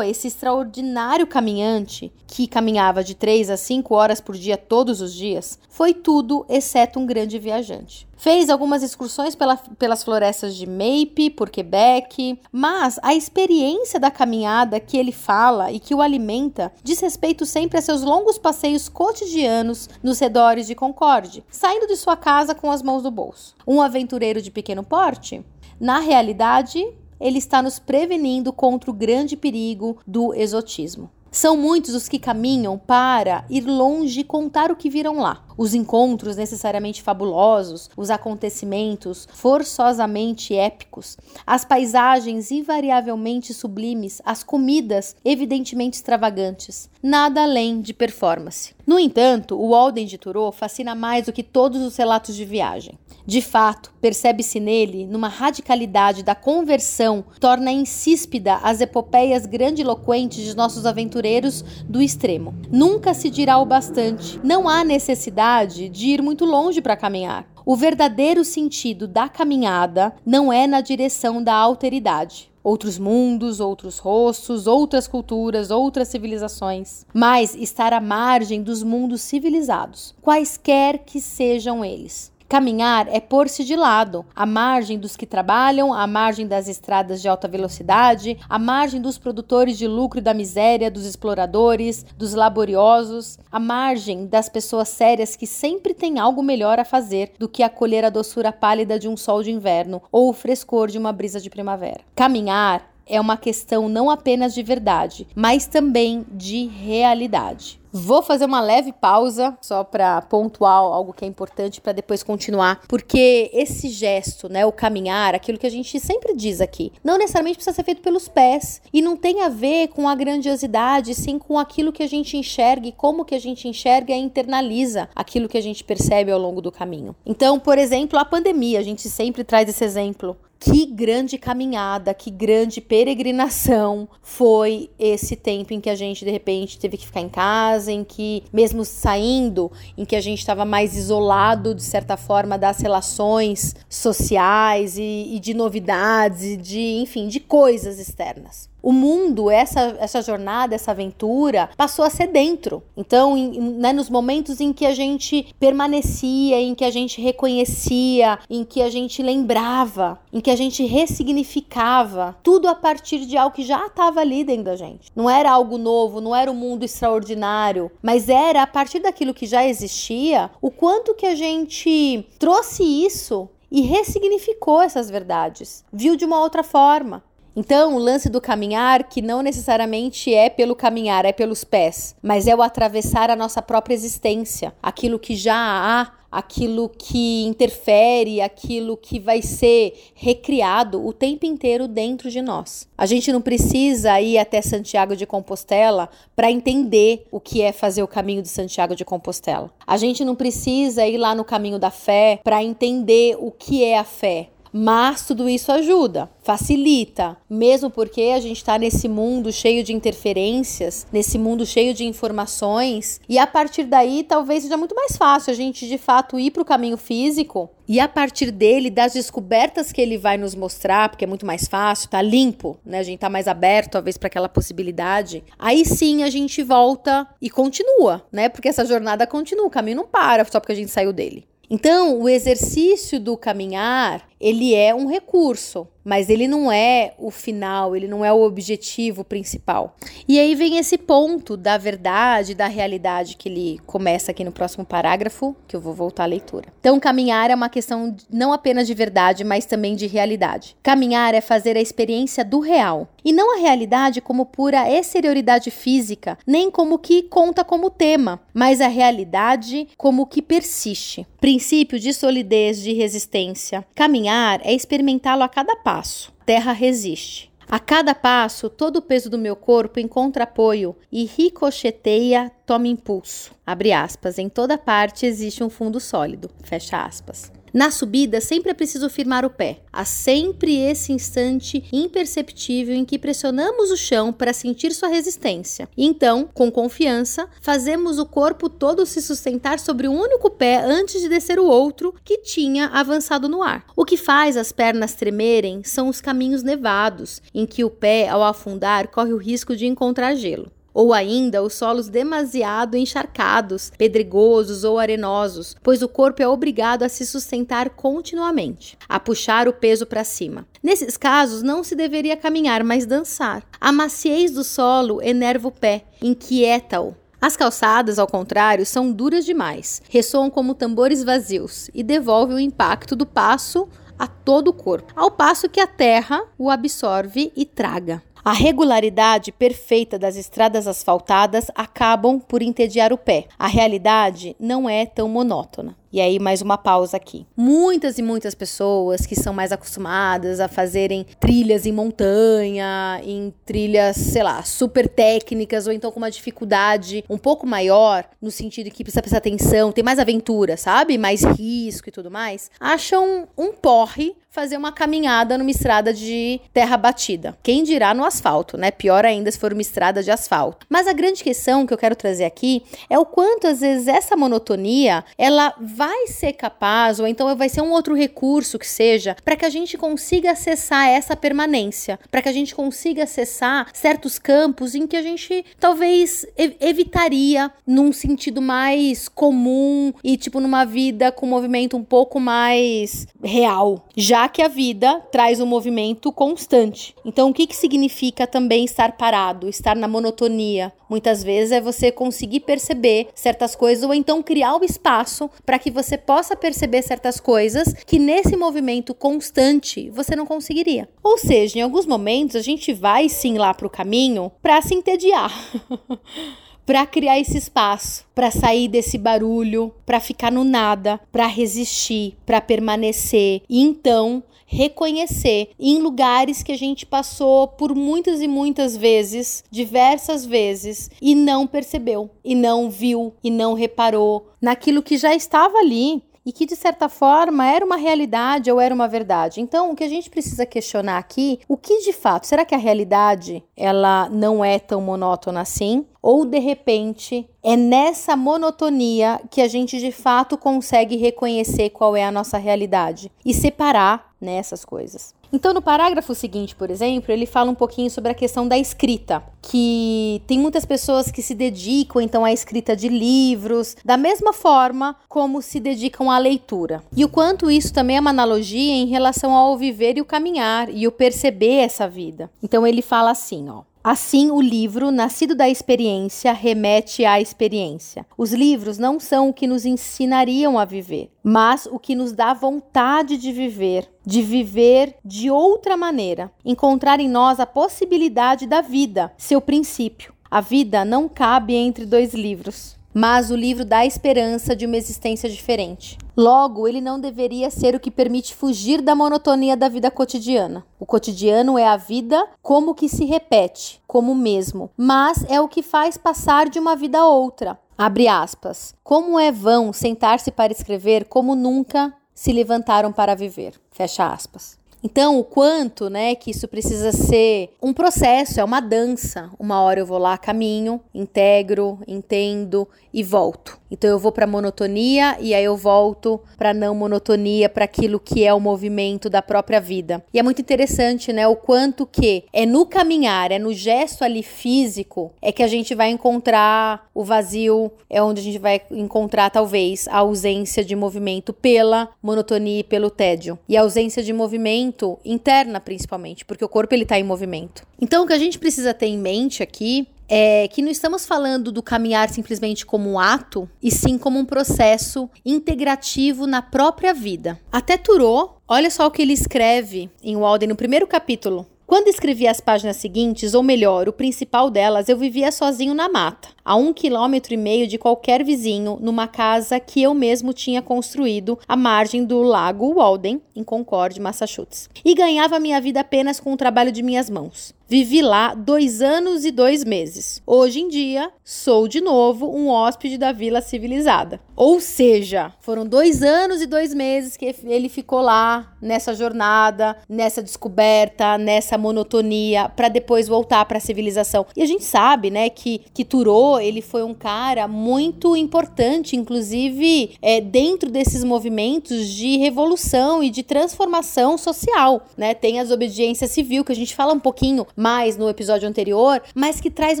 esse 0.02 0.28
extraordinário 0.28 1.26
caminhante, 1.26 2.12
que 2.26 2.46
caminhava 2.46 3.02
de 3.02 3.14
3 3.14 3.50
a 3.50 3.56
5 3.56 3.94
horas 3.94 4.20
por 4.20 4.36
dia 4.36 4.56
todos 4.56 5.00
os 5.00 5.14
dias, 5.14 5.58
foi 5.68 5.94
tudo 5.94 6.44
exceto 6.48 6.98
um 6.98 7.06
grande 7.06 7.38
viajante. 7.38 8.08
Fez 8.16 8.50
algumas 8.50 8.82
excursões 8.82 9.34
pela, 9.34 9.56
pelas 9.56 10.04
florestas 10.04 10.54
de 10.54 10.66
Mape, 10.66 11.30
por 11.30 11.48
Quebec, 11.48 12.38
mas 12.52 12.98
a 13.02 13.14
experiência 13.14 13.98
da 13.98 14.10
caminhada 14.10 14.78
que 14.78 14.98
ele 14.98 15.12
fala 15.12 15.72
e 15.72 15.80
que 15.80 15.94
o 15.94 16.02
alimenta 16.02 16.70
diz 16.82 17.00
respeito 17.00 17.46
sempre 17.46 17.78
a 17.78 17.82
seus 17.82 18.02
longos 18.02 18.36
passeios 18.36 18.88
cotidianos 18.88 19.88
nos 20.02 20.18
redores 20.18 20.66
de 20.66 20.74
Concorde, 20.74 21.42
saindo 21.50 21.86
de 21.86 21.96
sua 21.96 22.16
casa 22.16 22.54
com 22.54 22.70
as 22.70 22.82
mãos 22.82 23.02
no 23.02 23.10
bolso. 23.10 23.54
Um 23.66 23.80
aventureiro 23.80 24.42
de 24.42 24.50
pequeno 24.50 24.82
porte? 24.82 25.42
Na 25.80 25.98
realidade, 25.98 26.86
ele 27.20 27.38
está 27.38 27.60
nos 27.60 27.78
prevenindo 27.78 28.52
contra 28.52 28.90
o 28.90 28.94
grande 28.94 29.36
perigo 29.36 29.98
do 30.06 30.34
exotismo. 30.34 31.10
São 31.30 31.56
muitos 31.56 31.94
os 31.94 32.08
que 32.08 32.18
caminham 32.18 32.76
para 32.76 33.44
ir 33.48 33.60
longe 33.60 34.20
e 34.20 34.24
contar 34.24 34.72
o 34.72 34.76
que 34.76 34.90
viram 34.90 35.20
lá. 35.20 35.44
Os 35.62 35.74
encontros 35.74 36.38
necessariamente 36.38 37.02
fabulosos, 37.02 37.90
os 37.94 38.08
acontecimentos 38.08 39.28
forçosamente 39.30 40.56
épicos, 40.56 41.18
as 41.46 41.66
paisagens 41.66 42.50
invariavelmente 42.50 43.52
sublimes, 43.52 44.22
as 44.24 44.42
comidas 44.42 45.14
evidentemente 45.22 45.96
extravagantes. 45.96 46.88
Nada 47.02 47.42
além 47.42 47.82
de 47.82 47.92
performance. 47.92 48.74
No 48.86 48.98
entanto, 48.98 49.54
o 49.54 49.68
Walden 49.68 50.06
de 50.06 50.16
Turô 50.16 50.50
fascina 50.50 50.94
mais 50.94 51.26
do 51.26 51.32
que 51.32 51.42
todos 51.42 51.82
os 51.82 51.94
relatos 51.94 52.34
de 52.34 52.46
viagem. 52.46 52.98
De 53.26 53.42
fato, 53.42 53.92
percebe-se 54.00 54.58
nele, 54.58 55.06
numa 55.06 55.28
radicalidade 55.28 56.22
da 56.22 56.34
conversão, 56.34 57.22
torna 57.38 57.70
insíspida 57.70 58.56
as 58.56 58.80
epopeias 58.80 59.44
grandiloquentes 59.44 60.42
de 60.42 60.56
nossos 60.56 60.86
aventureiros 60.86 61.62
do 61.84 62.00
extremo. 62.00 62.54
Nunca 62.70 63.12
se 63.12 63.28
dirá 63.28 63.58
o 63.58 63.66
bastante. 63.66 64.40
Não 64.42 64.66
há 64.66 64.82
necessidade 64.82 65.49
de 65.88 66.08
ir 66.08 66.22
muito 66.22 66.44
longe 66.44 66.80
para 66.80 66.96
caminhar. 66.96 67.46
O 67.66 67.76
verdadeiro 67.76 68.44
sentido 68.44 69.06
da 69.06 69.28
caminhada 69.28 70.14
não 70.24 70.52
é 70.52 70.66
na 70.66 70.80
direção 70.80 71.42
da 71.42 71.54
alteridade, 71.54 72.50
outros 72.62 72.98
mundos, 72.98 73.60
outros 73.60 73.98
rostos, 73.98 74.66
outras 74.66 75.06
culturas, 75.06 75.70
outras 75.70 76.08
civilizações, 76.08 77.04
mas 77.12 77.54
estar 77.54 77.92
à 77.92 78.00
margem 78.00 78.62
dos 78.62 78.82
mundos 78.82 79.22
civilizados, 79.22 80.14
quaisquer 80.22 80.98
que 80.98 81.20
sejam 81.20 81.84
eles. 81.84 82.29
Caminhar 82.50 83.06
é 83.08 83.20
pôr-se 83.20 83.62
de 83.62 83.76
lado, 83.76 84.26
à 84.34 84.44
margem 84.44 84.98
dos 84.98 85.16
que 85.16 85.24
trabalham, 85.24 85.94
à 85.94 86.04
margem 86.04 86.48
das 86.48 86.66
estradas 86.66 87.22
de 87.22 87.28
alta 87.28 87.46
velocidade, 87.46 88.36
à 88.48 88.58
margem 88.58 89.00
dos 89.00 89.16
produtores 89.16 89.78
de 89.78 89.86
lucro 89.86 90.18
e 90.18 90.20
da 90.20 90.34
miséria, 90.34 90.90
dos 90.90 91.06
exploradores, 91.06 92.04
dos 92.18 92.34
laboriosos, 92.34 93.38
à 93.52 93.60
margem 93.60 94.26
das 94.26 94.48
pessoas 94.48 94.88
sérias 94.88 95.36
que 95.36 95.46
sempre 95.46 95.94
têm 95.94 96.18
algo 96.18 96.42
melhor 96.42 96.80
a 96.80 96.84
fazer 96.84 97.34
do 97.38 97.48
que 97.48 97.62
acolher 97.62 98.04
a 98.04 98.10
doçura 98.10 98.50
pálida 98.50 98.98
de 98.98 99.06
um 99.06 99.16
sol 99.16 99.44
de 99.44 99.52
inverno 99.52 100.02
ou 100.10 100.28
o 100.28 100.32
frescor 100.32 100.88
de 100.88 100.98
uma 100.98 101.12
brisa 101.12 101.38
de 101.38 101.48
primavera. 101.48 102.00
Caminhar 102.16 102.89
é 103.10 103.20
uma 103.20 103.36
questão 103.36 103.88
não 103.88 104.08
apenas 104.08 104.54
de 104.54 104.62
verdade, 104.62 105.26
mas 105.34 105.66
também 105.66 106.24
de 106.30 106.66
realidade. 106.66 107.80
Vou 107.92 108.22
fazer 108.22 108.44
uma 108.44 108.60
leve 108.60 108.92
pausa 108.92 109.58
só 109.60 109.82
para 109.82 110.22
pontuar 110.22 110.76
algo 110.76 111.12
que 111.12 111.24
é 111.24 111.28
importante 111.28 111.80
para 111.80 111.92
depois 111.92 112.22
continuar, 112.22 112.82
porque 112.86 113.50
esse 113.52 113.88
gesto, 113.88 114.48
né, 114.48 114.64
o 114.64 114.70
caminhar, 114.70 115.34
aquilo 115.34 115.58
que 115.58 115.66
a 115.66 115.70
gente 115.70 115.98
sempre 115.98 116.36
diz 116.36 116.60
aqui, 116.60 116.92
não 117.02 117.18
necessariamente 117.18 117.56
precisa 117.56 117.74
ser 117.74 117.82
feito 117.82 118.00
pelos 118.00 118.28
pés 118.28 118.80
e 118.92 119.02
não 119.02 119.16
tem 119.16 119.42
a 119.42 119.48
ver 119.48 119.88
com 119.88 120.08
a 120.08 120.14
grandiosidade, 120.14 121.16
sim 121.16 121.36
com 121.36 121.58
aquilo 121.58 121.92
que 121.92 122.04
a 122.04 122.08
gente 122.08 122.36
enxerga 122.36 122.86
e 122.86 122.92
como 122.92 123.24
que 123.24 123.34
a 123.34 123.40
gente 123.40 123.66
enxerga 123.66 124.12
e 124.12 124.20
internaliza 124.20 125.08
aquilo 125.12 125.48
que 125.48 125.58
a 125.58 125.62
gente 125.62 125.82
percebe 125.82 126.30
ao 126.30 126.38
longo 126.38 126.60
do 126.60 126.70
caminho. 126.70 127.16
Então, 127.26 127.58
por 127.58 127.76
exemplo, 127.76 128.20
a 128.20 128.24
pandemia, 128.24 128.78
a 128.78 128.84
gente 128.84 129.08
sempre 129.08 129.42
traz 129.42 129.68
esse 129.68 129.84
exemplo. 129.84 130.36
Que 130.62 130.84
grande 130.84 131.38
caminhada, 131.38 132.12
que 132.12 132.30
grande 132.30 132.82
peregrinação 132.82 134.06
foi 134.20 134.90
esse 134.98 135.34
tempo 135.34 135.72
em 135.72 135.80
que 135.80 135.88
a 135.88 135.94
gente 135.94 136.22
de 136.22 136.30
repente 136.30 136.78
teve 136.78 136.98
que 136.98 137.06
ficar 137.06 137.22
em 137.22 137.30
casa, 137.30 137.90
em 137.90 138.04
que, 138.04 138.44
mesmo 138.52 138.84
saindo, 138.84 139.72
em 139.96 140.04
que 140.04 140.14
a 140.14 140.20
gente 140.20 140.40
estava 140.40 140.66
mais 140.66 140.94
isolado, 140.94 141.74
de 141.74 141.82
certa 141.82 142.14
forma, 142.14 142.58
das 142.58 142.78
relações 142.78 143.74
sociais 143.88 144.98
e, 144.98 145.34
e 145.34 145.40
de 145.40 145.54
novidades, 145.54 146.42
e 146.42 146.56
de, 146.58 146.98
enfim, 147.00 147.26
de 147.26 147.40
coisas 147.40 147.98
externas 147.98 148.69
o 148.82 148.92
mundo, 148.92 149.50
essa, 149.50 149.96
essa 149.98 150.22
jornada, 150.22 150.74
essa 150.74 150.90
aventura, 150.90 151.70
passou 151.76 152.04
a 152.04 152.10
ser 152.10 152.28
dentro. 152.28 152.82
Então, 152.96 153.36
em, 153.36 153.60
né, 153.60 153.92
nos 153.92 154.10
momentos 154.10 154.60
em 154.60 154.72
que 154.72 154.86
a 154.86 154.94
gente 154.94 155.54
permanecia, 155.58 156.60
em 156.60 156.74
que 156.74 156.84
a 156.84 156.90
gente 156.90 157.20
reconhecia, 157.20 158.38
em 158.48 158.64
que 158.64 158.82
a 158.82 158.90
gente 158.90 159.22
lembrava, 159.22 160.18
em 160.32 160.40
que 160.40 160.50
a 160.50 160.56
gente 160.56 160.84
ressignificava, 160.84 162.36
tudo 162.42 162.68
a 162.68 162.74
partir 162.74 163.26
de 163.26 163.36
algo 163.36 163.54
que 163.54 163.62
já 163.62 163.86
estava 163.86 164.20
ali 164.20 164.44
dentro 164.44 164.64
da 164.64 164.76
gente. 164.76 165.10
Não 165.14 165.28
era 165.28 165.50
algo 165.50 165.78
novo, 165.78 166.20
não 166.20 166.34
era 166.34 166.50
um 166.50 166.54
mundo 166.54 166.84
extraordinário, 166.84 167.90
mas 168.02 168.28
era 168.28 168.62
a 168.62 168.66
partir 168.66 169.00
daquilo 169.00 169.34
que 169.34 169.46
já 169.46 169.66
existia, 169.66 170.50
o 170.60 170.70
quanto 170.70 171.14
que 171.14 171.26
a 171.26 171.34
gente 171.34 172.26
trouxe 172.38 172.82
isso 172.82 173.48
e 173.70 173.82
ressignificou 173.82 174.82
essas 174.82 175.08
verdades, 175.08 175.84
viu 175.92 176.16
de 176.16 176.24
uma 176.24 176.40
outra 176.40 176.62
forma. 176.62 177.22
Então, 177.54 177.94
o 177.94 177.98
lance 177.98 178.28
do 178.28 178.40
caminhar, 178.40 179.04
que 179.04 179.20
não 179.20 179.42
necessariamente 179.42 180.32
é 180.32 180.48
pelo 180.48 180.76
caminhar, 180.76 181.24
é 181.24 181.32
pelos 181.32 181.64
pés, 181.64 182.14
mas 182.22 182.46
é 182.46 182.54
o 182.54 182.62
atravessar 182.62 183.30
a 183.30 183.36
nossa 183.36 183.60
própria 183.60 183.94
existência, 183.94 184.72
aquilo 184.82 185.18
que 185.18 185.34
já 185.34 185.56
há, 185.56 186.12
aquilo 186.30 186.88
que 186.88 187.44
interfere, 187.44 188.40
aquilo 188.40 188.96
que 188.96 189.18
vai 189.18 189.42
ser 189.42 189.94
recriado 190.14 191.04
o 191.04 191.12
tempo 191.12 191.44
inteiro 191.44 191.88
dentro 191.88 192.30
de 192.30 192.40
nós. 192.40 192.86
A 192.96 193.04
gente 193.04 193.32
não 193.32 193.40
precisa 193.40 194.20
ir 194.20 194.38
até 194.38 194.62
Santiago 194.62 195.16
de 195.16 195.26
Compostela 195.26 196.08
para 196.36 196.50
entender 196.50 197.26
o 197.30 197.40
que 197.40 197.62
é 197.62 197.72
fazer 197.72 198.02
o 198.02 198.08
caminho 198.08 198.42
de 198.42 198.48
Santiago 198.48 198.94
de 198.94 199.04
Compostela. 199.04 199.70
A 199.86 199.96
gente 199.96 200.24
não 200.24 200.36
precisa 200.36 201.06
ir 201.06 201.18
lá 201.18 201.34
no 201.34 201.44
caminho 201.44 201.78
da 201.78 201.90
fé 201.90 202.40
para 202.44 202.62
entender 202.62 203.36
o 203.40 203.50
que 203.50 203.82
é 203.82 203.98
a 203.98 204.04
fé. 204.04 204.48
Mas 204.72 205.26
tudo 205.26 205.48
isso 205.48 205.72
ajuda, 205.72 206.30
facilita, 206.42 207.36
mesmo 207.48 207.90
porque 207.90 208.32
a 208.34 208.40
gente 208.40 208.58
está 208.58 208.78
nesse 208.78 209.08
mundo 209.08 209.52
cheio 209.52 209.82
de 209.82 209.92
interferências, 209.92 211.06
nesse 211.12 211.38
mundo 211.38 211.66
cheio 211.66 211.92
de 211.92 212.04
informações, 212.04 213.20
e 213.28 213.38
a 213.38 213.46
partir 213.46 213.84
daí 213.84 214.22
talvez 214.22 214.62
seja 214.62 214.76
muito 214.76 214.94
mais 214.94 215.16
fácil 215.16 215.52
a 215.52 215.54
gente 215.54 215.88
de 215.88 215.98
fato 215.98 216.38
ir 216.38 216.50
para 216.50 216.62
o 216.62 216.64
caminho 216.64 216.96
físico 216.96 217.70
e 217.88 217.98
a 217.98 218.06
partir 218.06 218.52
dele, 218.52 218.88
das 218.88 219.14
descobertas 219.14 219.90
que 219.90 220.00
ele 220.00 220.16
vai 220.16 220.38
nos 220.38 220.54
mostrar, 220.54 221.08
porque 221.08 221.24
é 221.24 221.26
muito 221.26 221.44
mais 221.44 221.66
fácil, 221.66 222.08
tá 222.08 222.22
limpo, 222.22 222.78
né? 222.84 223.00
A 223.00 223.02
gente 223.02 223.18
tá 223.18 223.28
mais 223.28 223.48
aberto, 223.48 223.90
talvez, 223.90 224.16
para 224.16 224.28
aquela 224.28 224.48
possibilidade. 224.48 225.42
Aí 225.58 225.84
sim 225.84 226.22
a 226.22 226.30
gente 226.30 226.62
volta 226.62 227.26
e 227.42 227.50
continua, 227.50 228.24
né? 228.30 228.48
Porque 228.48 228.68
essa 228.68 228.84
jornada 228.84 229.26
continua, 229.26 229.66
o 229.66 229.70
caminho 229.70 229.96
não 229.96 230.06
para 230.06 230.44
só 230.44 230.60
porque 230.60 230.72
a 230.72 230.76
gente 230.76 230.92
saiu 230.92 231.12
dele. 231.12 231.44
Então, 231.68 232.20
o 232.20 232.28
exercício 232.28 233.18
do 233.18 233.36
caminhar, 233.36 234.22
ele 234.40 234.74
é 234.74 234.94
um 234.94 235.06
recurso, 235.06 235.86
mas 236.02 236.30
ele 236.30 236.48
não 236.48 236.72
é 236.72 237.12
o 237.18 237.30
final, 237.30 237.94
ele 237.94 238.08
não 238.08 238.24
é 238.24 238.32
o 238.32 238.42
objetivo 238.42 239.22
principal. 239.22 239.94
E 240.26 240.38
aí 240.38 240.54
vem 240.54 240.78
esse 240.78 240.96
ponto 240.96 241.56
da 241.56 241.76
verdade, 241.76 242.54
da 242.54 242.66
realidade 242.66 243.36
que 243.36 243.48
ele 243.48 243.78
começa 243.84 244.30
aqui 244.30 244.42
no 244.42 244.50
próximo 244.50 244.84
parágrafo, 244.84 245.54
que 245.68 245.76
eu 245.76 245.80
vou 245.80 245.92
voltar 245.92 246.24
à 246.24 246.26
leitura. 246.26 246.72
Então, 246.80 246.98
caminhar 246.98 247.50
é 247.50 247.54
uma 247.54 247.68
questão 247.68 248.16
não 248.32 248.52
apenas 248.52 248.86
de 248.86 248.94
verdade, 248.94 249.44
mas 249.44 249.66
também 249.66 249.94
de 249.94 250.06
realidade. 250.06 250.74
Caminhar 250.82 251.34
é 251.34 251.40
fazer 251.42 251.76
a 251.76 251.80
experiência 251.80 252.44
do 252.44 252.60
real, 252.60 253.08
e 253.22 253.32
não 253.32 253.54
a 253.54 253.60
realidade 253.60 254.22
como 254.22 254.46
pura 254.46 254.90
exterioridade 254.90 255.70
física, 255.70 256.38
nem 256.46 256.70
como 256.70 256.98
que 256.98 257.22
conta 257.24 257.62
como 257.62 257.90
tema, 257.90 258.40
mas 258.54 258.80
a 258.80 258.88
realidade 258.88 259.88
como 259.98 260.26
que 260.26 260.40
persiste. 260.40 261.26
Princípio 261.38 261.98
de 261.98 262.14
solidez, 262.14 262.80
de 262.80 262.92
resistência. 262.94 263.84
Caminhar 263.94 264.29
Caminhar 264.30 264.60
é 264.62 264.72
experimentá-lo 264.72 265.42
a 265.42 265.48
cada 265.48 265.74
passo. 265.74 266.32
Terra 266.46 266.70
resiste. 266.70 267.50
A 267.68 267.80
cada 267.80 268.14
passo, 268.14 268.70
todo 268.70 268.98
o 268.98 269.02
peso 269.02 269.28
do 269.28 269.36
meu 269.36 269.56
corpo 269.56 269.98
encontra 269.98 270.44
apoio 270.44 270.94
e 271.10 271.24
ricocheteia, 271.24 272.52
toma 272.64 272.86
impulso. 272.86 273.52
Abre 273.66 273.92
aspas. 273.92 274.38
Em 274.38 274.48
toda 274.48 274.78
parte 274.78 275.26
existe 275.26 275.64
um 275.64 275.70
fundo 275.70 275.98
sólido. 275.98 276.48
Fecha 276.62 277.04
aspas. 277.04 277.50
Na 277.72 277.90
subida, 277.90 278.40
sempre 278.40 278.70
é 278.70 278.74
preciso 278.74 279.08
firmar 279.08 279.44
o 279.44 279.50
pé. 279.50 279.80
Há 279.92 280.04
sempre 280.04 280.76
esse 280.76 281.12
instante 281.12 281.84
imperceptível 281.92 282.94
em 282.94 283.04
que 283.04 283.18
pressionamos 283.18 283.90
o 283.90 283.96
chão 283.96 284.32
para 284.32 284.52
sentir 284.52 284.92
sua 284.92 285.08
resistência. 285.08 285.88
Então, 285.96 286.48
com 286.52 286.70
confiança, 286.70 287.48
fazemos 287.60 288.18
o 288.18 288.26
corpo 288.26 288.68
todo 288.68 289.06
se 289.06 289.22
sustentar 289.22 289.78
sobre 289.78 290.08
um 290.08 290.20
único 290.20 290.50
pé 290.50 290.82
antes 290.84 291.20
de 291.20 291.28
descer 291.28 291.58
o 291.58 291.66
outro 291.66 292.14
que 292.24 292.38
tinha 292.38 292.86
avançado 292.86 293.48
no 293.48 293.62
ar. 293.62 293.84
O 293.96 294.04
que 294.04 294.16
faz 294.16 294.56
as 294.56 294.72
pernas 294.72 295.14
tremerem 295.14 295.82
são 295.84 296.08
os 296.08 296.20
caminhos 296.20 296.62
nevados, 296.62 297.40
em 297.54 297.66
que 297.66 297.84
o 297.84 297.90
pé, 297.90 298.28
ao 298.28 298.42
afundar, 298.42 299.08
corre 299.08 299.32
o 299.32 299.38
risco 299.38 299.76
de 299.76 299.86
encontrar 299.86 300.34
gelo 300.34 300.70
ou 300.92 301.12
ainda 301.12 301.62
os 301.62 301.74
solos 301.74 302.08
demasiado 302.08 302.96
encharcados, 302.96 303.92
pedregosos 303.96 304.84
ou 304.84 304.98
arenosos, 304.98 305.76
pois 305.82 306.02
o 306.02 306.08
corpo 306.08 306.42
é 306.42 306.48
obrigado 306.48 307.02
a 307.02 307.08
se 307.08 307.24
sustentar 307.24 307.90
continuamente, 307.90 308.98
a 309.08 309.18
puxar 309.18 309.68
o 309.68 309.72
peso 309.72 310.06
para 310.06 310.24
cima. 310.24 310.66
Nesses 310.82 311.16
casos, 311.16 311.62
não 311.62 311.82
se 311.82 311.94
deveria 311.94 312.36
caminhar, 312.36 312.82
mas 312.84 313.06
dançar. 313.06 313.62
A 313.80 313.92
maciez 313.92 314.52
do 314.52 314.64
solo 314.64 315.22
enerva 315.22 315.68
o 315.68 315.72
pé, 315.72 316.04
inquieta-o. 316.22 317.14
As 317.40 317.56
calçadas, 317.56 318.18
ao 318.18 318.26
contrário, 318.26 318.84
são 318.84 319.10
duras 319.10 319.46
demais, 319.46 320.02
ressoam 320.10 320.50
como 320.50 320.74
tambores 320.74 321.24
vazios 321.24 321.88
e 321.94 322.02
devolvem 322.02 322.56
o 322.56 322.60
impacto 322.60 323.16
do 323.16 323.24
passo 323.24 323.88
a 324.18 324.26
todo 324.26 324.68
o 324.68 324.74
corpo, 324.74 325.10
ao 325.16 325.30
passo 325.30 325.66
que 325.66 325.80
a 325.80 325.86
terra 325.86 326.42
o 326.58 326.68
absorve 326.68 327.50
e 327.56 327.64
traga. 327.64 328.22
A 328.44 328.52
regularidade 328.52 329.52
perfeita 329.52 330.18
das 330.18 330.36
estradas 330.36 330.86
asfaltadas 330.86 331.70
acabam 331.74 332.40
por 332.40 332.62
entediar 332.62 333.12
o 333.12 333.18
pé. 333.18 333.46
A 333.58 333.66
realidade 333.66 334.56
não 334.58 334.88
é 334.88 335.04
tão 335.04 335.28
monótona. 335.28 335.94
E 336.12 336.20
aí, 336.20 336.40
mais 336.40 336.60
uma 336.60 336.76
pausa 336.76 337.16
aqui. 337.16 337.46
Muitas 337.56 338.18
e 338.18 338.22
muitas 338.22 338.52
pessoas 338.52 339.24
que 339.24 339.36
são 339.36 339.54
mais 339.54 339.70
acostumadas 339.70 340.58
a 340.58 340.66
fazerem 340.66 341.24
trilhas 341.38 341.86
em 341.86 341.92
montanha, 341.92 343.20
em 343.22 343.54
trilhas, 343.64 344.16
sei 344.16 344.42
lá, 344.42 344.60
super 344.64 345.06
técnicas, 345.06 345.86
ou 345.86 345.92
então 345.92 346.10
com 346.10 346.18
uma 346.18 346.30
dificuldade 346.30 347.24
um 347.30 347.38
pouco 347.38 347.64
maior, 347.64 348.24
no 348.42 348.50
sentido 348.50 348.90
que 348.90 349.04
precisa 349.04 349.22
prestar 349.22 349.38
atenção, 349.38 349.92
tem 349.92 350.02
mais 350.02 350.18
aventura, 350.18 350.76
sabe? 350.76 351.16
Mais 351.16 351.44
risco 351.44 352.08
e 352.08 352.12
tudo 352.12 352.28
mais, 352.28 352.72
acham 352.80 353.46
um 353.56 353.72
porre 353.72 354.34
fazer 354.50 354.76
uma 354.76 354.90
caminhada 354.90 355.56
numa 355.56 355.70
estrada 355.70 356.12
de 356.12 356.60
terra 356.72 356.96
batida. 356.96 357.56
Quem 357.62 357.84
dirá 357.84 358.12
no 358.12 358.24
asfalto, 358.24 358.76
né? 358.76 358.90
Pior 358.90 359.24
ainda 359.24 359.50
se 359.50 359.58
for 359.58 359.72
uma 359.72 359.80
estrada 359.80 360.22
de 360.22 360.30
asfalto. 360.30 360.86
Mas 360.88 361.06
a 361.06 361.12
grande 361.12 361.44
questão 361.44 361.86
que 361.86 361.94
eu 361.94 361.98
quero 361.98 362.16
trazer 362.16 362.44
aqui 362.44 362.82
é 363.08 363.16
o 363.16 363.24
quanto 363.24 363.68
às 363.68 363.80
vezes 363.80 364.08
essa 364.08 364.36
monotonia 364.36 365.24
ela 365.38 365.72
vai 365.80 366.26
ser 366.26 366.52
capaz, 366.54 367.20
ou 367.20 367.28
então 367.28 367.54
vai 367.56 367.68
ser 367.68 367.80
um 367.80 367.92
outro 367.92 368.14
recurso 368.14 368.78
que 368.78 368.88
seja, 368.88 369.36
para 369.44 369.54
que 369.54 369.64
a 369.64 369.70
gente 369.70 369.96
consiga 369.96 370.50
acessar 370.50 371.08
essa 371.08 371.36
permanência, 371.36 372.18
para 372.30 372.42
que 372.42 372.48
a 372.48 372.52
gente 372.52 372.74
consiga 372.74 373.24
acessar 373.24 373.88
certos 373.92 374.38
campos 374.38 374.96
em 374.96 375.06
que 375.06 375.16
a 375.16 375.22
gente 375.22 375.64
talvez 375.78 376.44
evitaria 376.80 377.70
num 377.86 378.12
sentido 378.12 378.60
mais 378.60 379.28
comum 379.28 380.12
e 380.24 380.36
tipo 380.36 380.58
numa 380.58 380.84
vida 380.84 381.30
com 381.30 381.46
movimento 381.46 381.96
um 381.96 382.02
pouco 382.02 382.40
mais 382.40 383.28
real, 383.42 384.08
já 384.40 384.48
que 384.48 384.62
a 384.62 384.68
vida 384.68 385.20
traz 385.30 385.60
um 385.60 385.66
movimento 385.66 386.32
constante. 386.32 387.14
Então, 387.26 387.50
o 387.50 387.52
que, 387.52 387.66
que 387.66 387.76
significa 387.76 388.46
também 388.46 388.86
estar 388.86 389.12
parado, 389.12 389.68
estar 389.68 389.94
na 389.94 390.08
monotonia? 390.08 390.90
Muitas 391.10 391.44
vezes 391.44 391.72
é 391.72 391.80
você 391.80 392.10
conseguir 392.10 392.60
perceber 392.60 393.28
certas 393.34 393.76
coisas 393.76 394.02
ou 394.02 394.14
então 394.14 394.42
criar 394.42 394.76
o 394.76 394.84
espaço 394.84 395.50
para 395.66 395.78
que 395.78 395.90
você 395.90 396.16
possa 396.16 396.56
perceber 396.56 397.02
certas 397.02 397.38
coisas 397.38 397.92
que 398.06 398.18
nesse 398.18 398.56
movimento 398.56 399.12
constante 399.12 400.08
você 400.08 400.34
não 400.34 400.46
conseguiria. 400.46 401.06
Ou 401.22 401.36
seja, 401.36 401.78
em 401.78 401.82
alguns 401.82 402.06
momentos 402.06 402.56
a 402.56 402.62
gente 402.62 402.94
vai 402.94 403.28
sim 403.28 403.58
lá 403.58 403.74
para 403.74 403.86
o 403.86 403.90
caminho 403.90 404.50
para 404.62 404.80
se 404.80 404.94
entediar. 404.94 405.52
para 406.90 407.06
criar 407.06 407.38
esse 407.38 407.56
espaço, 407.56 408.26
para 408.34 408.50
sair 408.50 408.88
desse 408.88 409.16
barulho, 409.16 409.94
para 410.04 410.18
ficar 410.18 410.50
no 410.50 410.64
nada, 410.64 411.20
para 411.30 411.46
resistir, 411.46 412.36
para 412.44 412.60
permanecer 412.60 413.62
e 413.70 413.80
então 413.80 414.42
reconhecer 414.66 415.70
em 415.78 415.98
lugares 415.98 416.64
que 416.64 416.72
a 416.72 416.76
gente 416.76 417.06
passou 417.06 417.68
por 417.68 417.94
muitas 417.94 418.40
e 418.40 418.48
muitas 418.48 418.96
vezes, 418.96 419.62
diversas 419.70 420.44
vezes, 420.44 421.08
e 421.22 421.32
não 421.32 421.64
percebeu, 421.64 422.28
e 422.44 422.56
não 422.56 422.90
viu, 422.90 423.34
e 423.42 423.52
não 423.52 423.74
reparou 423.74 424.48
naquilo 424.60 425.00
que 425.00 425.16
já 425.16 425.32
estava 425.32 425.78
ali 425.78 426.20
e 426.44 426.52
que 426.52 426.66
de 426.66 426.76
certa 426.76 427.08
forma 427.08 427.66
era 427.66 427.84
uma 427.84 427.96
realidade 427.96 428.70
ou 428.70 428.80
era 428.80 428.94
uma 428.94 429.08
verdade. 429.08 429.60
Então, 429.60 429.90
o 429.90 429.96
que 429.96 430.04
a 430.04 430.08
gente 430.08 430.30
precisa 430.30 430.64
questionar 430.64 431.18
aqui, 431.18 431.60
o 431.68 431.76
que 431.76 432.00
de 432.00 432.12
fato, 432.12 432.46
será 432.46 432.64
que 432.64 432.74
a 432.74 432.78
realidade 432.78 433.62
ela 433.76 434.28
não 434.30 434.64
é 434.64 434.78
tão 434.78 435.00
monótona 435.00 435.60
assim? 435.60 436.06
Ou 436.22 436.44
de 436.44 436.58
repente 436.58 437.48
é 437.62 437.76
nessa 437.76 438.36
monotonia 438.36 439.40
que 439.50 439.60
a 439.60 439.68
gente 439.68 439.98
de 439.98 440.12
fato 440.12 440.56
consegue 440.56 441.16
reconhecer 441.16 441.90
qual 441.90 442.16
é 442.16 442.24
a 442.24 442.32
nossa 442.32 442.58
realidade 442.58 443.30
e 443.44 443.54
separar 443.54 444.29
nessas 444.40 444.84
coisas. 444.84 445.34
Então, 445.52 445.74
no 445.74 445.82
parágrafo 445.82 446.34
seguinte, 446.34 446.76
por 446.76 446.90
exemplo, 446.90 447.32
ele 447.32 447.44
fala 447.44 447.70
um 447.70 447.74
pouquinho 447.74 448.08
sobre 448.08 448.30
a 448.30 448.34
questão 448.34 448.66
da 448.66 448.78
escrita, 448.78 449.42
que 449.60 450.40
tem 450.46 450.58
muitas 450.58 450.84
pessoas 450.84 451.30
que 451.30 451.42
se 451.42 451.54
dedicam 451.54 452.22
então 452.22 452.44
à 452.44 452.52
escrita 452.52 452.94
de 452.94 453.08
livros, 453.08 453.96
da 454.04 454.16
mesma 454.16 454.52
forma 454.52 455.16
como 455.28 455.60
se 455.60 455.80
dedicam 455.80 456.30
à 456.30 456.38
leitura. 456.38 457.02
E 457.16 457.24
o 457.24 457.28
quanto 457.28 457.70
isso 457.70 457.92
também 457.92 458.16
é 458.16 458.20
uma 458.20 458.30
analogia 458.30 458.92
em 458.92 459.06
relação 459.06 459.54
ao 459.54 459.76
viver 459.76 460.16
e 460.16 460.20
o 460.20 460.24
caminhar 460.24 460.88
e 460.88 461.06
o 461.06 461.12
perceber 461.12 461.80
essa 461.80 462.08
vida. 462.08 462.50
Então 462.62 462.86
ele 462.86 463.02
fala 463.02 463.32
assim, 463.32 463.68
ó: 463.68 463.82
Assim, 464.02 464.50
o 464.50 464.60
livro, 464.60 465.10
nascido 465.10 465.54
da 465.54 465.68
experiência, 465.68 466.52
remete 466.52 467.24
à 467.24 467.38
experiência. 467.38 468.24
Os 468.36 468.52
livros 468.52 468.96
não 468.96 469.20
são 469.20 469.50
o 469.50 469.52
que 469.52 469.66
nos 469.66 469.84
ensinariam 469.84 470.78
a 470.78 470.86
viver, 470.86 471.30
mas 471.42 471.86
o 471.86 471.98
que 471.98 472.14
nos 472.14 472.32
dá 472.32 472.54
vontade 472.54 473.36
de 473.36 473.52
viver, 473.52 474.08
de 474.24 474.40
viver 474.40 475.16
de 475.22 475.50
outra 475.50 475.98
maneira, 475.98 476.50
encontrar 476.64 477.20
em 477.20 477.28
nós 477.28 477.60
a 477.60 477.66
possibilidade 477.66 478.66
da 478.66 478.80
vida, 478.80 479.30
seu 479.36 479.60
princípio. 479.60 480.32
A 480.50 480.60
vida 480.60 481.04
não 481.04 481.28
cabe 481.28 481.74
entre 481.74 482.06
dois 482.06 482.32
livros 482.32 482.99
mas 483.12 483.50
o 483.50 483.56
livro 483.56 483.84
dá 483.84 484.06
esperança 484.06 484.74
de 484.74 484.86
uma 484.86 484.96
existência 484.96 485.48
diferente. 485.48 486.16
Logo, 486.36 486.88
ele 486.88 487.00
não 487.00 487.20
deveria 487.20 487.70
ser 487.70 487.94
o 487.94 488.00
que 488.00 488.10
permite 488.10 488.54
fugir 488.54 489.02
da 489.02 489.14
monotonia 489.14 489.76
da 489.76 489.88
vida 489.88 490.10
cotidiana. 490.10 490.84
O 490.98 491.04
cotidiano 491.04 491.78
é 491.78 491.86
a 491.86 491.96
vida 491.96 492.46
como 492.62 492.94
que 492.94 493.08
se 493.08 493.24
repete, 493.24 494.00
como 494.06 494.34
mesmo, 494.34 494.90
mas 494.96 495.44
é 495.48 495.60
o 495.60 495.68
que 495.68 495.82
faz 495.82 496.16
passar 496.16 496.68
de 496.68 496.78
uma 496.78 496.96
vida 496.96 497.18
a 497.18 497.28
outra. 497.28 497.78
Abre 497.98 498.28
aspas. 498.28 498.94
Como 499.04 499.38
é 499.38 499.52
vão 499.52 499.92
sentar-se 499.92 500.50
para 500.50 500.72
escrever 500.72 501.26
como 501.26 501.54
nunca 501.54 502.14
se 502.34 502.52
levantaram 502.52 503.12
para 503.12 503.34
viver. 503.34 503.74
Fecha 503.90 504.26
aspas. 504.32 504.79
Então, 505.02 505.38
o 505.38 505.44
quanto, 505.44 506.10
né, 506.10 506.34
que 506.34 506.50
isso 506.50 506.68
precisa 506.68 507.10
ser 507.10 507.74
um 507.82 507.92
processo, 507.92 508.60
é 508.60 508.64
uma 508.64 508.80
dança. 508.80 509.50
Uma 509.58 509.80
hora 509.80 510.00
eu 510.00 510.06
vou 510.06 510.18
lá, 510.18 510.36
caminho, 510.36 511.00
integro, 511.14 511.98
entendo 512.06 512.86
e 513.12 513.22
volto. 513.22 513.79
Então 513.90 514.08
eu 514.08 514.18
vou 514.18 514.32
para 514.32 514.46
monotonia 514.46 515.36
e 515.40 515.54
aí 515.54 515.64
eu 515.64 515.76
volto 515.76 516.40
para 516.56 516.72
não 516.72 516.94
monotonia, 516.94 517.68
para 517.68 517.84
aquilo 517.84 518.20
que 518.20 518.44
é 518.44 518.54
o 518.54 518.60
movimento 518.60 519.28
da 519.28 519.42
própria 519.42 519.80
vida. 519.80 520.22
E 520.32 520.38
é 520.38 520.42
muito 520.42 520.60
interessante, 520.60 521.32
né, 521.32 521.46
o 521.48 521.56
quanto 521.56 522.06
que 522.06 522.44
é 522.52 522.64
no 522.64 522.86
caminhar, 522.86 523.50
é 523.50 523.58
no 523.58 523.72
gesto 523.72 524.24
ali 524.24 524.42
físico, 524.42 525.32
é 525.42 525.50
que 525.50 525.62
a 525.62 525.68
gente 525.68 525.94
vai 525.94 526.10
encontrar 526.10 527.08
o 527.14 527.24
vazio, 527.24 527.90
é 528.08 528.22
onde 528.22 528.40
a 528.40 528.44
gente 528.44 528.58
vai 528.58 528.80
encontrar 528.90 529.50
talvez 529.50 530.06
a 530.08 530.18
ausência 530.18 530.84
de 530.84 530.94
movimento 530.94 531.52
pela 531.52 532.08
monotonia 532.22 532.80
e 532.80 532.84
pelo 532.84 533.10
tédio. 533.10 533.58
E 533.68 533.76
a 533.76 533.82
ausência 533.82 534.22
de 534.22 534.32
movimento 534.32 535.18
interna 535.24 535.80
principalmente, 535.80 536.44
porque 536.44 536.64
o 536.64 536.68
corpo 536.68 536.94
ele 536.94 537.04
tá 537.04 537.18
em 537.18 537.24
movimento. 537.24 537.86
Então 538.00 538.24
o 538.24 538.26
que 538.26 538.32
a 538.32 538.38
gente 538.38 538.58
precisa 538.58 538.94
ter 538.94 539.06
em 539.06 539.18
mente 539.18 539.62
aqui 539.62 540.06
é 540.30 540.68
que 540.68 540.80
não 540.80 540.90
estamos 540.90 541.26
falando 541.26 541.72
do 541.72 541.82
caminhar 541.82 542.30
simplesmente 542.30 542.86
como 542.86 543.10
um 543.10 543.18
ato, 543.18 543.68
e 543.82 543.90
sim 543.90 544.16
como 544.16 544.38
um 544.38 544.44
processo 544.44 545.28
integrativo 545.44 546.46
na 546.46 546.62
própria 546.62 547.12
vida. 547.12 547.60
Até 547.72 547.96
Thoreau, 547.96 548.62
olha 548.68 548.90
só 548.90 549.08
o 549.08 549.10
que 549.10 549.22
ele 549.22 549.32
escreve 549.32 550.08
em 550.22 550.36
Walden 550.36 550.68
no 550.68 550.76
primeiro 550.76 551.08
capítulo. 551.08 551.66
Quando 551.84 552.06
escrevi 552.06 552.46
as 552.46 552.60
páginas 552.60 552.98
seguintes, 552.98 553.52
ou 553.52 553.64
melhor, 553.64 554.08
o 554.08 554.12
principal 554.12 554.70
delas, 554.70 555.08
eu 555.08 555.16
vivia 555.16 555.50
sozinho 555.50 555.92
na 555.92 556.08
mata, 556.08 556.48
a 556.64 556.76
um 556.76 556.92
quilômetro 556.92 557.54
e 557.54 557.56
meio 557.56 557.86
de 557.86 557.98
qualquer 557.98 558.44
vizinho, 558.44 558.98
numa 559.00 559.26
casa 559.26 559.80
que 559.80 560.02
eu 560.02 560.14
mesmo 560.14 560.52
tinha 560.52 560.82
construído 560.82 561.58
à 561.66 561.76
margem 561.76 562.24
do 562.24 562.42
lago 562.42 562.94
Walden, 562.94 563.40
em 563.54 563.64
Concord, 563.64 564.20
Massachusetts. 564.20 564.88
E 565.04 565.14
ganhava 565.14 565.60
minha 565.60 565.80
vida 565.80 566.00
apenas 566.00 566.40
com 566.40 566.52
o 566.52 566.56
trabalho 566.56 566.92
de 566.92 567.02
minhas 567.02 567.28
mãos. 567.28 567.74
Vivi 567.90 568.22
lá 568.22 568.54
dois 568.54 569.02
anos 569.02 569.44
e 569.44 569.50
dois 569.50 569.84
meses. 569.84 570.40
Hoje 570.46 570.78
em 570.80 570.88
dia, 570.88 571.28
sou 571.42 571.88
de 571.88 572.00
novo 572.00 572.48
um 572.48 572.68
hóspede 572.68 573.18
da 573.18 573.32
Vila 573.32 573.60
Civilizada. 573.60 574.40
Ou 574.54 574.78
seja, 574.78 575.52
foram 575.58 575.84
dois 575.84 576.22
anos 576.22 576.62
e 576.62 576.66
dois 576.66 576.94
meses 576.94 577.36
que 577.36 577.52
ele 577.64 577.88
ficou 577.88 578.20
lá 578.20 578.76
nessa 578.80 579.12
jornada, 579.12 579.96
nessa 580.08 580.40
descoberta, 580.40 581.36
nessa 581.36 581.76
monotonia, 581.76 582.68
para 582.68 582.88
depois 582.88 583.26
voltar 583.26 583.64
para 583.64 583.78
a 583.78 583.80
civilização. 583.80 584.46
E 584.56 584.62
a 584.62 584.66
gente 584.66 584.84
sabe, 584.84 585.28
né, 585.28 585.50
que, 585.50 585.80
que 585.92 586.04
Thoreau 586.04 586.59
ele 586.60 586.82
foi 586.82 587.02
um 587.02 587.14
cara 587.14 587.66
muito 587.66 588.36
importante, 588.36 589.16
inclusive 589.16 590.16
é, 590.20 590.40
dentro 590.40 590.90
desses 590.90 591.24
movimentos 591.24 592.08
de 592.08 592.36
revolução 592.36 593.22
e 593.22 593.30
de 593.30 593.42
transformação 593.42 594.36
social, 594.36 595.06
né? 595.16 595.34
Tem 595.34 595.60
a 595.60 595.62
desobediência 595.62 596.26
civil 596.26 596.64
que 596.64 596.72
a 596.72 596.76
gente 596.76 596.94
fala 596.94 597.12
um 597.12 597.20
pouquinho 597.20 597.66
mais 597.76 598.16
no 598.16 598.28
episódio 598.28 598.68
anterior, 598.68 599.22
mas 599.34 599.60
que 599.60 599.70
traz 599.70 600.00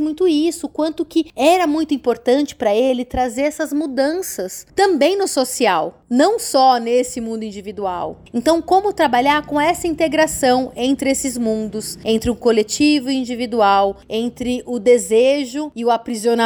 muito 0.00 0.26
isso, 0.26 0.68
quanto 0.68 1.04
que 1.04 1.26
era 1.36 1.66
muito 1.66 1.94
importante 1.94 2.54
para 2.54 2.74
ele 2.74 3.04
trazer 3.04 3.42
essas 3.42 3.72
mudanças 3.72 4.66
também 4.74 5.16
no 5.16 5.28
social, 5.28 6.02
não 6.08 6.38
só 6.38 6.78
nesse 6.78 7.20
mundo 7.20 7.44
individual. 7.44 8.20
Então, 8.34 8.60
como 8.60 8.92
trabalhar 8.92 9.46
com 9.46 9.60
essa 9.60 9.86
integração 9.86 10.72
entre 10.74 11.10
esses 11.10 11.38
mundos, 11.38 11.98
entre 12.04 12.30
o 12.30 12.36
coletivo 12.36 13.10
e 13.10 13.16
o 13.16 13.20
individual, 13.20 13.96
entre 14.08 14.62
o 14.66 14.78
desejo 14.78 15.70
e 15.74 15.84
o 15.84 15.90
aprisionamento 15.90 16.39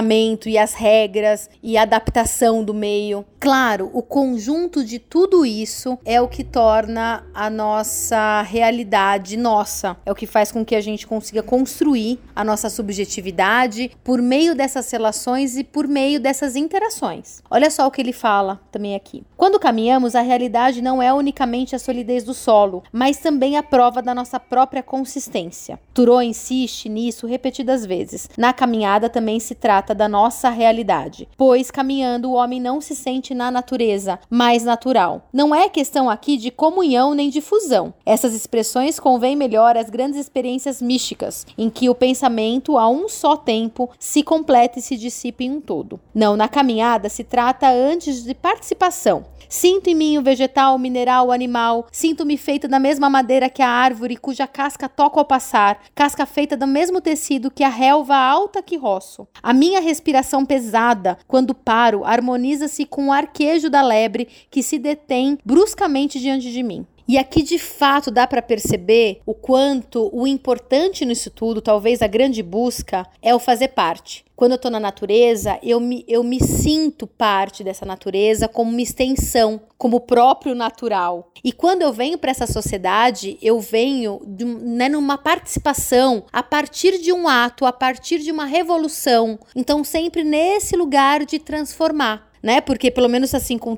e 0.48 0.56
as 0.56 0.72
regras 0.72 1.50
e 1.62 1.76
a 1.76 1.82
adaptação 1.82 2.64
do 2.64 2.72
meio. 2.72 3.24
Claro, 3.38 3.90
o 3.92 4.02
conjunto 4.02 4.82
de 4.84 4.98
tudo 4.98 5.44
isso 5.44 5.98
é 6.04 6.20
o 6.20 6.28
que 6.28 6.42
torna 6.42 7.26
a 7.34 7.50
nossa 7.50 8.40
realidade 8.42 9.36
nossa, 9.36 9.96
é 10.06 10.12
o 10.12 10.14
que 10.14 10.26
faz 10.26 10.50
com 10.50 10.64
que 10.64 10.74
a 10.74 10.80
gente 10.80 11.06
consiga 11.06 11.34
consiga 11.34 11.42
construir 11.42 12.20
a 12.36 12.44
nossa 12.44 12.70
subjetividade 12.70 13.90
por 14.04 14.22
meio 14.22 14.54
dessas 14.54 14.90
relações 14.90 15.56
e 15.56 15.64
por 15.64 15.88
meio 15.88 16.20
dessas 16.20 16.54
interações. 16.54 17.42
Olha 17.50 17.70
só 17.70 17.86
o 17.86 17.90
que 17.90 18.00
ele 18.00 18.12
fala 18.12 18.60
também 18.70 18.94
aqui. 18.94 19.24
Quando 19.36 19.58
caminhamos, 19.58 20.14
a 20.14 20.20
realidade 20.20 20.80
não 20.80 21.02
é 21.02 21.12
unicamente 21.12 21.74
a 21.74 21.78
solidez 21.78 22.22
do 22.22 22.32
solo, 22.32 22.82
mas 22.92 23.18
também 23.18 23.56
a 23.56 23.62
prova 23.62 24.00
da 24.00 24.14
nossa 24.14 24.38
própria 24.38 24.82
consistência. 24.82 25.78
Thoreau 25.92 26.22
insiste 26.22 26.88
nisso 26.88 27.26
repetidas 27.26 27.84
vezes. 27.84 28.28
Na 28.38 28.52
caminhada 28.52 29.08
também 29.08 29.40
se 29.40 29.54
trata 29.54 29.83
imediata 29.84 29.94
da 29.94 30.08
nossa 30.08 30.48
realidade, 30.48 31.28
pois 31.36 31.70
caminhando 31.70 32.30
o 32.30 32.34
homem 32.34 32.60
não 32.60 32.80
se 32.80 32.96
sente 32.96 33.34
na 33.34 33.50
natureza 33.50 34.18
mais 34.30 34.64
natural. 34.64 35.28
Não 35.32 35.54
é 35.54 35.68
questão 35.68 36.08
aqui 36.08 36.36
de 36.36 36.50
comunhão 36.50 37.14
nem 37.14 37.28
de 37.28 37.40
fusão. 37.40 37.92
Essas 38.06 38.34
expressões 38.34 38.98
convêm 38.98 39.36
melhor 39.36 39.76
às 39.76 39.90
grandes 39.90 40.18
experiências 40.18 40.80
místicas, 40.80 41.46
em 41.58 41.68
que 41.68 41.88
o 41.88 41.94
pensamento 41.94 42.78
a 42.78 42.88
um 42.88 43.08
só 43.08 43.36
tempo 43.36 43.90
se 43.98 44.22
completa 44.22 44.78
e 44.78 44.82
se 44.82 44.96
dissipa 44.96 45.42
em 45.42 45.50
um 45.50 45.60
todo. 45.60 46.00
Não, 46.14 46.36
na 46.36 46.48
caminhada 46.48 47.08
se 47.08 47.22
trata 47.22 47.68
antes 47.68 48.24
de 48.24 48.34
participação, 48.34 49.26
Sinto 49.54 49.88
em 49.88 49.94
mim 49.94 50.18
o 50.18 50.22
vegetal, 50.22 50.74
o 50.74 50.78
mineral, 50.78 51.28
o 51.28 51.32
animal. 51.32 51.86
Sinto-me 51.92 52.36
feita 52.36 52.66
da 52.66 52.80
mesma 52.80 53.08
madeira 53.08 53.48
que 53.48 53.62
a 53.62 53.68
árvore, 53.68 54.16
cuja 54.16 54.48
casca 54.48 54.88
toco 54.88 55.18
ao 55.20 55.24
passar. 55.24 55.80
Casca 55.94 56.26
feita 56.26 56.56
do 56.56 56.66
mesmo 56.66 57.00
tecido 57.00 57.52
que 57.52 57.62
a 57.62 57.68
relva 57.68 58.16
alta 58.16 58.60
que 58.60 58.76
roço. 58.76 59.28
A 59.40 59.52
minha 59.52 59.73
respiração 59.80 60.44
pesada, 60.44 61.18
quando 61.26 61.54
paro, 61.54 62.04
harmoniza-se 62.04 62.84
com 62.86 63.08
o 63.08 63.12
arquejo 63.12 63.70
da 63.70 63.82
lebre 63.82 64.28
que 64.50 64.62
se 64.62 64.78
detém 64.78 65.38
bruscamente 65.44 66.18
diante 66.20 66.50
de 66.52 66.62
mim. 66.62 66.86
E 67.06 67.18
aqui 67.18 67.42
de 67.42 67.58
fato 67.58 68.10
dá 68.10 68.26
para 68.26 68.40
perceber 68.40 69.20
o 69.26 69.34
quanto 69.34 70.08
o 70.12 70.26
importante 70.26 71.04
nisso 71.04 71.30
tudo, 71.30 71.60
talvez 71.60 72.00
a 72.00 72.06
grande 72.06 72.42
busca, 72.42 73.06
é 73.20 73.34
o 73.34 73.38
fazer 73.38 73.68
parte. 73.68 74.24
Quando 74.34 74.52
eu 74.52 74.56
estou 74.56 74.70
na 74.70 74.80
natureza, 74.80 75.58
eu 75.62 75.78
me, 75.78 76.04
eu 76.08 76.24
me 76.24 76.40
sinto 76.40 77.06
parte 77.06 77.62
dessa 77.62 77.86
natureza 77.86 78.48
como 78.48 78.70
uma 78.70 78.80
extensão, 78.80 79.60
como 79.78 80.00
próprio 80.00 80.54
natural. 80.54 81.30
E 81.44 81.52
quando 81.52 81.82
eu 81.82 81.92
venho 81.92 82.18
para 82.18 82.32
essa 82.32 82.46
sociedade, 82.46 83.38
eu 83.40 83.60
venho 83.60 84.20
de, 84.26 84.44
né, 84.44 84.88
numa 84.88 85.16
participação 85.16 86.24
a 86.32 86.42
partir 86.42 86.98
de 86.98 87.12
um 87.12 87.28
ato, 87.28 87.64
a 87.64 87.72
partir 87.72 88.18
de 88.18 88.32
uma 88.32 88.44
revolução. 88.44 89.38
Então, 89.54 89.84
sempre 89.84 90.24
nesse 90.24 90.74
lugar 90.74 91.24
de 91.24 91.38
transformar 91.38 92.33
né? 92.44 92.60
Porque 92.60 92.90
pelo 92.90 93.08
menos 93.08 93.34
assim 93.34 93.56
com 93.56 93.74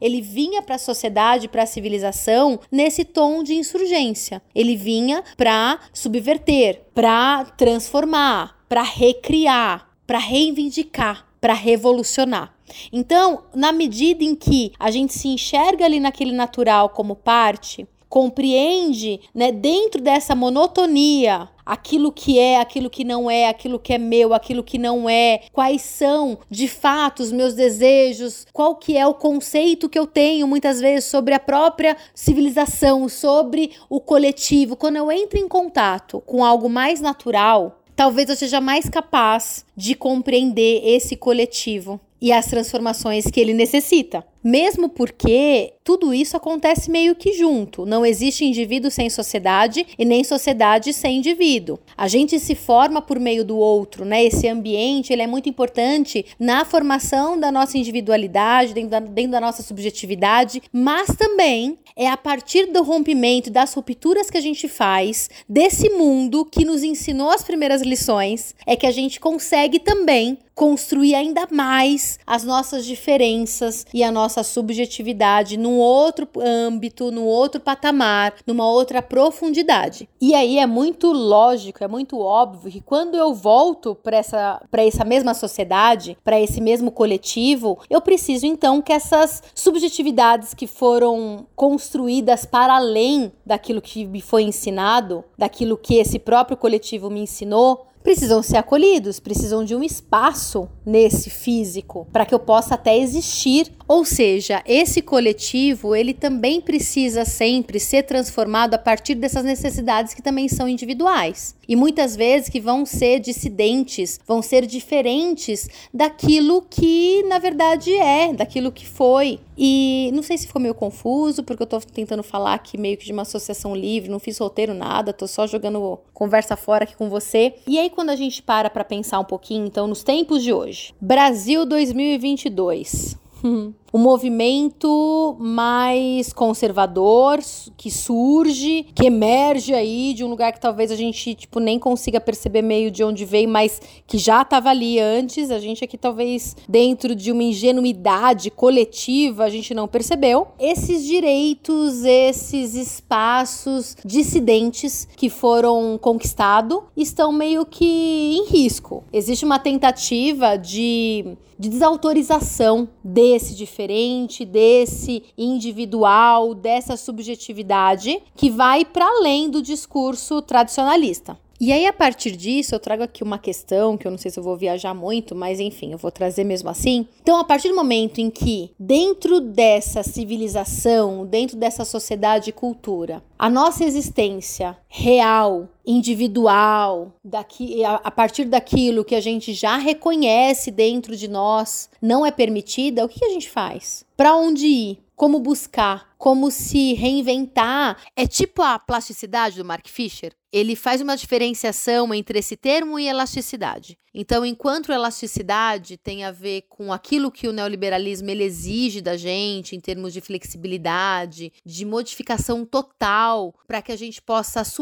ele 0.00 0.20
vinha 0.20 0.60
para 0.60 0.74
a 0.74 0.78
sociedade, 0.78 1.46
para 1.46 1.62
a 1.62 1.66
civilização 1.66 2.58
nesse 2.70 3.04
tom 3.04 3.44
de 3.44 3.54
insurgência. 3.54 4.42
Ele 4.52 4.76
vinha 4.76 5.22
para 5.36 5.78
subverter, 5.92 6.82
para 6.92 7.44
transformar, 7.56 8.58
para 8.68 8.82
recriar, 8.82 9.88
para 10.08 10.18
reivindicar, 10.18 11.24
para 11.40 11.54
revolucionar. 11.54 12.52
Então, 12.92 13.44
na 13.54 13.70
medida 13.70 14.24
em 14.24 14.34
que 14.34 14.72
a 14.78 14.90
gente 14.90 15.12
se 15.12 15.28
enxerga 15.28 15.84
ali 15.84 16.00
naquele 16.00 16.32
natural 16.32 16.88
como 16.88 17.14
parte, 17.14 17.86
compreende, 18.10 19.20
né, 19.32 19.52
dentro 19.52 20.02
dessa 20.02 20.34
monotonia, 20.34 21.48
aquilo 21.64 22.10
que 22.10 22.40
é, 22.40 22.58
aquilo 22.58 22.90
que 22.90 23.04
não 23.04 23.30
é, 23.30 23.48
aquilo 23.48 23.78
que 23.78 23.92
é 23.92 23.98
meu, 23.98 24.34
aquilo 24.34 24.64
que 24.64 24.76
não 24.76 25.08
é, 25.08 25.42
quais 25.52 25.82
são 25.82 26.38
de 26.50 26.66
fato 26.66 27.22
os 27.22 27.30
meus 27.30 27.54
desejos, 27.54 28.48
qual 28.52 28.74
que 28.74 28.96
é 28.96 29.06
o 29.06 29.14
conceito 29.14 29.88
que 29.88 29.98
eu 29.98 30.08
tenho 30.08 30.48
muitas 30.48 30.80
vezes 30.80 31.04
sobre 31.04 31.32
a 31.32 31.38
própria 31.38 31.96
civilização, 32.12 33.08
sobre 33.08 33.70
o 33.88 34.00
coletivo. 34.00 34.74
Quando 34.74 34.96
eu 34.96 35.12
entro 35.12 35.38
em 35.38 35.46
contato 35.46 36.20
com 36.26 36.44
algo 36.44 36.68
mais 36.68 37.00
natural, 37.00 37.80
talvez 37.94 38.28
eu 38.28 38.34
seja 38.34 38.60
mais 38.60 38.88
capaz 38.88 39.64
de 39.76 39.94
compreender 39.94 40.82
esse 40.84 41.14
coletivo 41.14 42.00
e 42.20 42.32
as 42.32 42.46
transformações 42.46 43.26
que 43.26 43.38
ele 43.38 43.54
necessita. 43.54 44.24
Mesmo 44.42 44.88
porque 44.88 45.74
tudo 45.84 46.14
isso 46.14 46.36
acontece 46.36 46.90
meio 46.90 47.16
que 47.16 47.32
junto. 47.32 47.84
Não 47.84 48.06
existe 48.06 48.44
indivíduo 48.44 48.90
sem 48.90 49.10
sociedade 49.10 49.86
e 49.98 50.04
nem 50.04 50.22
sociedade 50.22 50.92
sem 50.92 51.18
indivíduo. 51.18 51.78
A 51.96 52.06
gente 52.06 52.38
se 52.38 52.54
forma 52.54 53.02
por 53.02 53.18
meio 53.18 53.44
do 53.44 53.56
outro, 53.56 54.04
né? 54.04 54.24
Esse 54.24 54.46
ambiente 54.46 55.12
ele 55.12 55.22
é 55.22 55.26
muito 55.26 55.48
importante 55.48 56.24
na 56.38 56.64
formação 56.64 57.38
da 57.38 57.50
nossa 57.50 57.76
individualidade, 57.76 58.72
dentro 58.72 58.90
da, 58.90 59.00
dentro 59.00 59.32
da 59.32 59.40
nossa 59.40 59.62
subjetividade, 59.62 60.62
mas 60.72 61.08
também 61.16 61.78
é 61.96 62.08
a 62.08 62.16
partir 62.16 62.66
do 62.66 62.82
rompimento, 62.82 63.50
das 63.50 63.74
rupturas 63.74 64.30
que 64.30 64.38
a 64.38 64.40
gente 64.40 64.68
faz, 64.68 65.28
desse 65.48 65.90
mundo 65.90 66.44
que 66.44 66.64
nos 66.64 66.82
ensinou 66.82 67.30
as 67.30 67.42
primeiras 67.42 67.82
lições, 67.82 68.54
é 68.64 68.76
que 68.76 68.86
a 68.86 68.92
gente 68.92 69.18
consegue 69.18 69.80
também 69.80 70.38
construir 70.54 71.14
ainda 71.14 71.48
mais 71.50 72.18
as 72.26 72.44
nossas 72.44 72.84
diferenças 72.84 73.86
e 73.94 74.04
a 74.04 74.12
nossa 74.12 74.29
subjetividade 74.30 75.56
num 75.56 75.78
outro 75.78 76.28
âmbito, 76.38 77.10
num 77.10 77.24
outro 77.24 77.60
patamar, 77.60 78.34
numa 78.46 78.66
outra 78.66 79.02
profundidade. 79.02 80.08
E 80.20 80.34
aí 80.34 80.58
é 80.58 80.66
muito 80.66 81.12
lógico, 81.12 81.82
é 81.82 81.88
muito 81.88 82.18
óbvio 82.18 82.70
que 82.70 82.80
quando 82.80 83.16
eu 83.16 83.34
volto 83.34 83.94
para 83.94 84.16
essa, 84.16 84.62
essa 84.72 85.04
mesma 85.04 85.34
sociedade, 85.34 86.16
para 86.24 86.40
esse 86.40 86.60
mesmo 86.60 86.90
coletivo, 86.90 87.78
eu 87.88 88.00
preciso 88.00 88.46
então 88.46 88.80
que 88.80 88.92
essas 88.92 89.42
subjetividades 89.54 90.54
que 90.54 90.66
foram 90.66 91.46
construídas 91.54 92.44
para 92.44 92.76
além 92.76 93.32
daquilo 93.44 93.82
que 93.82 94.04
me 94.04 94.20
foi 94.20 94.42
ensinado, 94.42 95.24
daquilo 95.36 95.76
que 95.76 95.96
esse 95.96 96.18
próprio 96.18 96.56
coletivo 96.56 97.10
me 97.10 97.20
ensinou, 97.20 97.89
precisam 98.02 98.42
ser 98.42 98.56
acolhidos, 98.56 99.20
precisam 99.20 99.64
de 99.64 99.74
um 99.74 99.82
espaço 99.82 100.68
nesse 100.84 101.30
físico 101.30 102.06
para 102.12 102.24
que 102.24 102.34
eu 102.34 102.38
possa 102.38 102.74
até 102.74 102.98
existir. 102.98 103.70
Ou 103.86 104.04
seja, 104.04 104.62
esse 104.66 105.02
coletivo, 105.02 105.94
ele 105.94 106.14
também 106.14 106.60
precisa 106.60 107.24
sempre 107.24 107.78
ser 107.78 108.04
transformado 108.04 108.74
a 108.74 108.78
partir 108.78 109.14
dessas 109.14 109.44
necessidades 109.44 110.14
que 110.14 110.22
também 110.22 110.48
são 110.48 110.68
individuais. 110.68 111.54
E 111.70 111.76
muitas 111.76 112.16
vezes 112.16 112.48
que 112.48 112.60
vão 112.60 112.84
ser 112.84 113.20
dissidentes, 113.20 114.18
vão 114.26 114.42
ser 114.42 114.66
diferentes 114.66 115.68
daquilo 115.94 116.66
que 116.68 117.22
na 117.28 117.38
verdade 117.38 117.94
é, 117.94 118.32
daquilo 118.32 118.72
que 118.72 118.84
foi. 118.84 119.38
E 119.56 120.10
não 120.12 120.20
sei 120.20 120.36
se 120.36 120.48
ficou 120.48 120.60
meio 120.60 120.74
confuso, 120.74 121.44
porque 121.44 121.62
eu 121.62 121.66
tô 121.68 121.78
tentando 121.78 122.24
falar 122.24 122.54
aqui 122.54 122.76
meio 122.76 122.96
que 122.96 123.04
de 123.04 123.12
uma 123.12 123.22
associação 123.22 123.72
livre, 123.72 124.10
não 124.10 124.18
fiz 124.18 124.36
roteiro 124.38 124.74
nada, 124.74 125.12
tô 125.12 125.28
só 125.28 125.46
jogando 125.46 126.00
conversa 126.12 126.56
fora 126.56 126.82
aqui 126.82 126.96
com 126.96 127.08
você. 127.08 127.54
E 127.68 127.78
aí 127.78 127.88
quando 127.88 128.10
a 128.10 128.16
gente 128.16 128.42
para 128.42 128.68
para 128.68 128.82
pensar 128.82 129.20
um 129.20 129.24
pouquinho, 129.24 129.64
então 129.64 129.86
nos 129.86 130.02
tempos 130.02 130.42
de 130.42 130.52
hoje, 130.52 130.92
Brasil 131.00 131.64
2022. 131.64 133.16
o 133.92 133.98
movimento 133.98 135.36
mais 135.38 136.32
conservador 136.32 137.40
que 137.76 137.90
surge, 137.90 138.86
que 138.94 139.06
emerge 139.06 139.74
aí 139.74 140.14
de 140.14 140.24
um 140.24 140.28
lugar 140.28 140.52
que 140.52 140.60
talvez 140.60 140.90
a 140.90 140.96
gente 140.96 141.34
tipo 141.34 141.58
nem 141.58 141.78
consiga 141.78 142.20
perceber 142.20 142.62
meio 142.62 142.90
de 142.90 143.02
onde 143.02 143.24
veio, 143.24 143.48
mas 143.48 143.80
que 144.06 144.18
já 144.18 144.42
estava 144.42 144.70
ali 144.70 144.98
antes. 144.98 145.50
A 145.50 145.58
gente 145.58 145.84
aqui 145.84 145.98
talvez 145.98 146.56
dentro 146.68 147.14
de 147.14 147.32
uma 147.32 147.42
ingenuidade 147.42 148.50
coletiva 148.50 149.44
a 149.44 149.48
gente 149.48 149.74
não 149.74 149.88
percebeu. 149.88 150.48
Esses 150.58 151.04
direitos, 151.04 152.04
esses 152.04 152.74
espaços 152.74 153.96
dissidentes 154.04 155.08
que 155.16 155.28
foram 155.28 155.98
conquistados 156.00 156.80
estão 156.96 157.32
meio 157.32 157.66
que 157.66 157.84
em 157.84 158.46
risco. 158.46 159.02
Existe 159.12 159.44
uma 159.44 159.58
tentativa 159.58 160.56
de, 160.56 161.36
de 161.58 161.68
desautorização 161.68 162.88
desse 163.02 163.54
diferente 163.54 163.79
diferente, 163.80 164.44
desse 164.44 165.22
individual, 165.38 166.54
dessa 166.54 166.96
subjetividade 166.96 168.20
que 168.36 168.50
vai 168.50 168.84
para 168.84 169.06
além 169.06 169.48
do 169.48 169.62
discurso 169.62 170.42
tradicionalista. 170.42 171.38
E 171.62 171.72
aí, 171.72 171.86
a 171.86 171.92
partir 171.92 172.36
disso, 172.36 172.74
eu 172.74 172.80
trago 172.80 173.02
aqui 173.02 173.22
uma 173.22 173.38
questão 173.38 173.94
que 173.94 174.06
eu 174.06 174.10
não 174.10 174.16
sei 174.16 174.30
se 174.30 174.40
eu 174.40 174.42
vou 174.42 174.56
viajar 174.56 174.94
muito, 174.94 175.34
mas 175.34 175.60
enfim, 175.60 175.92
eu 175.92 175.98
vou 175.98 176.10
trazer 176.10 176.42
mesmo 176.42 176.70
assim. 176.70 177.06
Então, 177.20 177.36
a 177.38 177.44
partir 177.44 177.68
do 177.68 177.76
momento 177.76 178.18
em 178.18 178.30
que, 178.30 178.70
dentro 178.78 179.42
dessa 179.42 180.02
civilização, 180.02 181.26
dentro 181.26 181.58
dessa 181.58 181.84
sociedade 181.84 182.48
e 182.48 182.52
cultura, 182.54 183.22
a 183.38 183.50
nossa 183.50 183.84
existência 183.84 184.74
real, 184.92 185.68
individual, 185.86 187.14
daqui, 187.24 187.84
a, 187.84 187.94
a 187.94 188.10
partir 188.10 188.44
daquilo 188.44 189.04
que 189.04 189.14
a 189.14 189.20
gente 189.20 189.54
já 189.54 189.76
reconhece 189.76 190.72
dentro 190.72 191.16
de 191.16 191.28
nós, 191.28 191.88
não 192.02 192.26
é 192.26 192.32
permitida, 192.32 193.04
o 193.04 193.08
que 193.08 193.24
a 193.24 193.28
gente 193.28 193.48
faz? 193.48 194.04
Para 194.16 194.34
onde 194.34 194.66
ir? 194.66 194.98
Como 195.14 195.38
buscar? 195.38 196.10
Como 196.18 196.50
se 196.50 196.94
reinventar? 196.94 197.98
É 198.16 198.26
tipo 198.26 198.62
a 198.62 198.78
plasticidade 198.78 199.56
do 199.56 199.64
Mark 199.64 199.86
Fisher 199.86 200.32
ele 200.52 200.74
faz 200.74 201.00
uma 201.00 201.16
diferenciação 201.16 202.12
entre 202.12 202.38
esse 202.38 202.56
termo 202.56 202.98
e 202.98 203.06
elasticidade. 203.06 203.96
Então, 204.12 204.44
enquanto 204.44 204.90
elasticidade 204.90 205.96
tem 205.96 206.24
a 206.24 206.32
ver 206.32 206.62
com 206.68 206.92
aquilo 206.92 207.30
que 207.30 207.46
o 207.46 207.52
neoliberalismo 207.52 208.28
exige 208.30 209.00
da 209.00 209.16
gente 209.16 209.76
em 209.76 209.80
termos 209.80 210.12
de 210.12 210.20
flexibilidade, 210.20 211.52
de 211.64 211.84
modificação 211.84 212.64
total, 212.64 213.54
para 213.68 213.80
que 213.80 213.92
a 213.92 213.96
gente 213.96 214.20
possa 214.20 214.62
assumir 214.62 214.79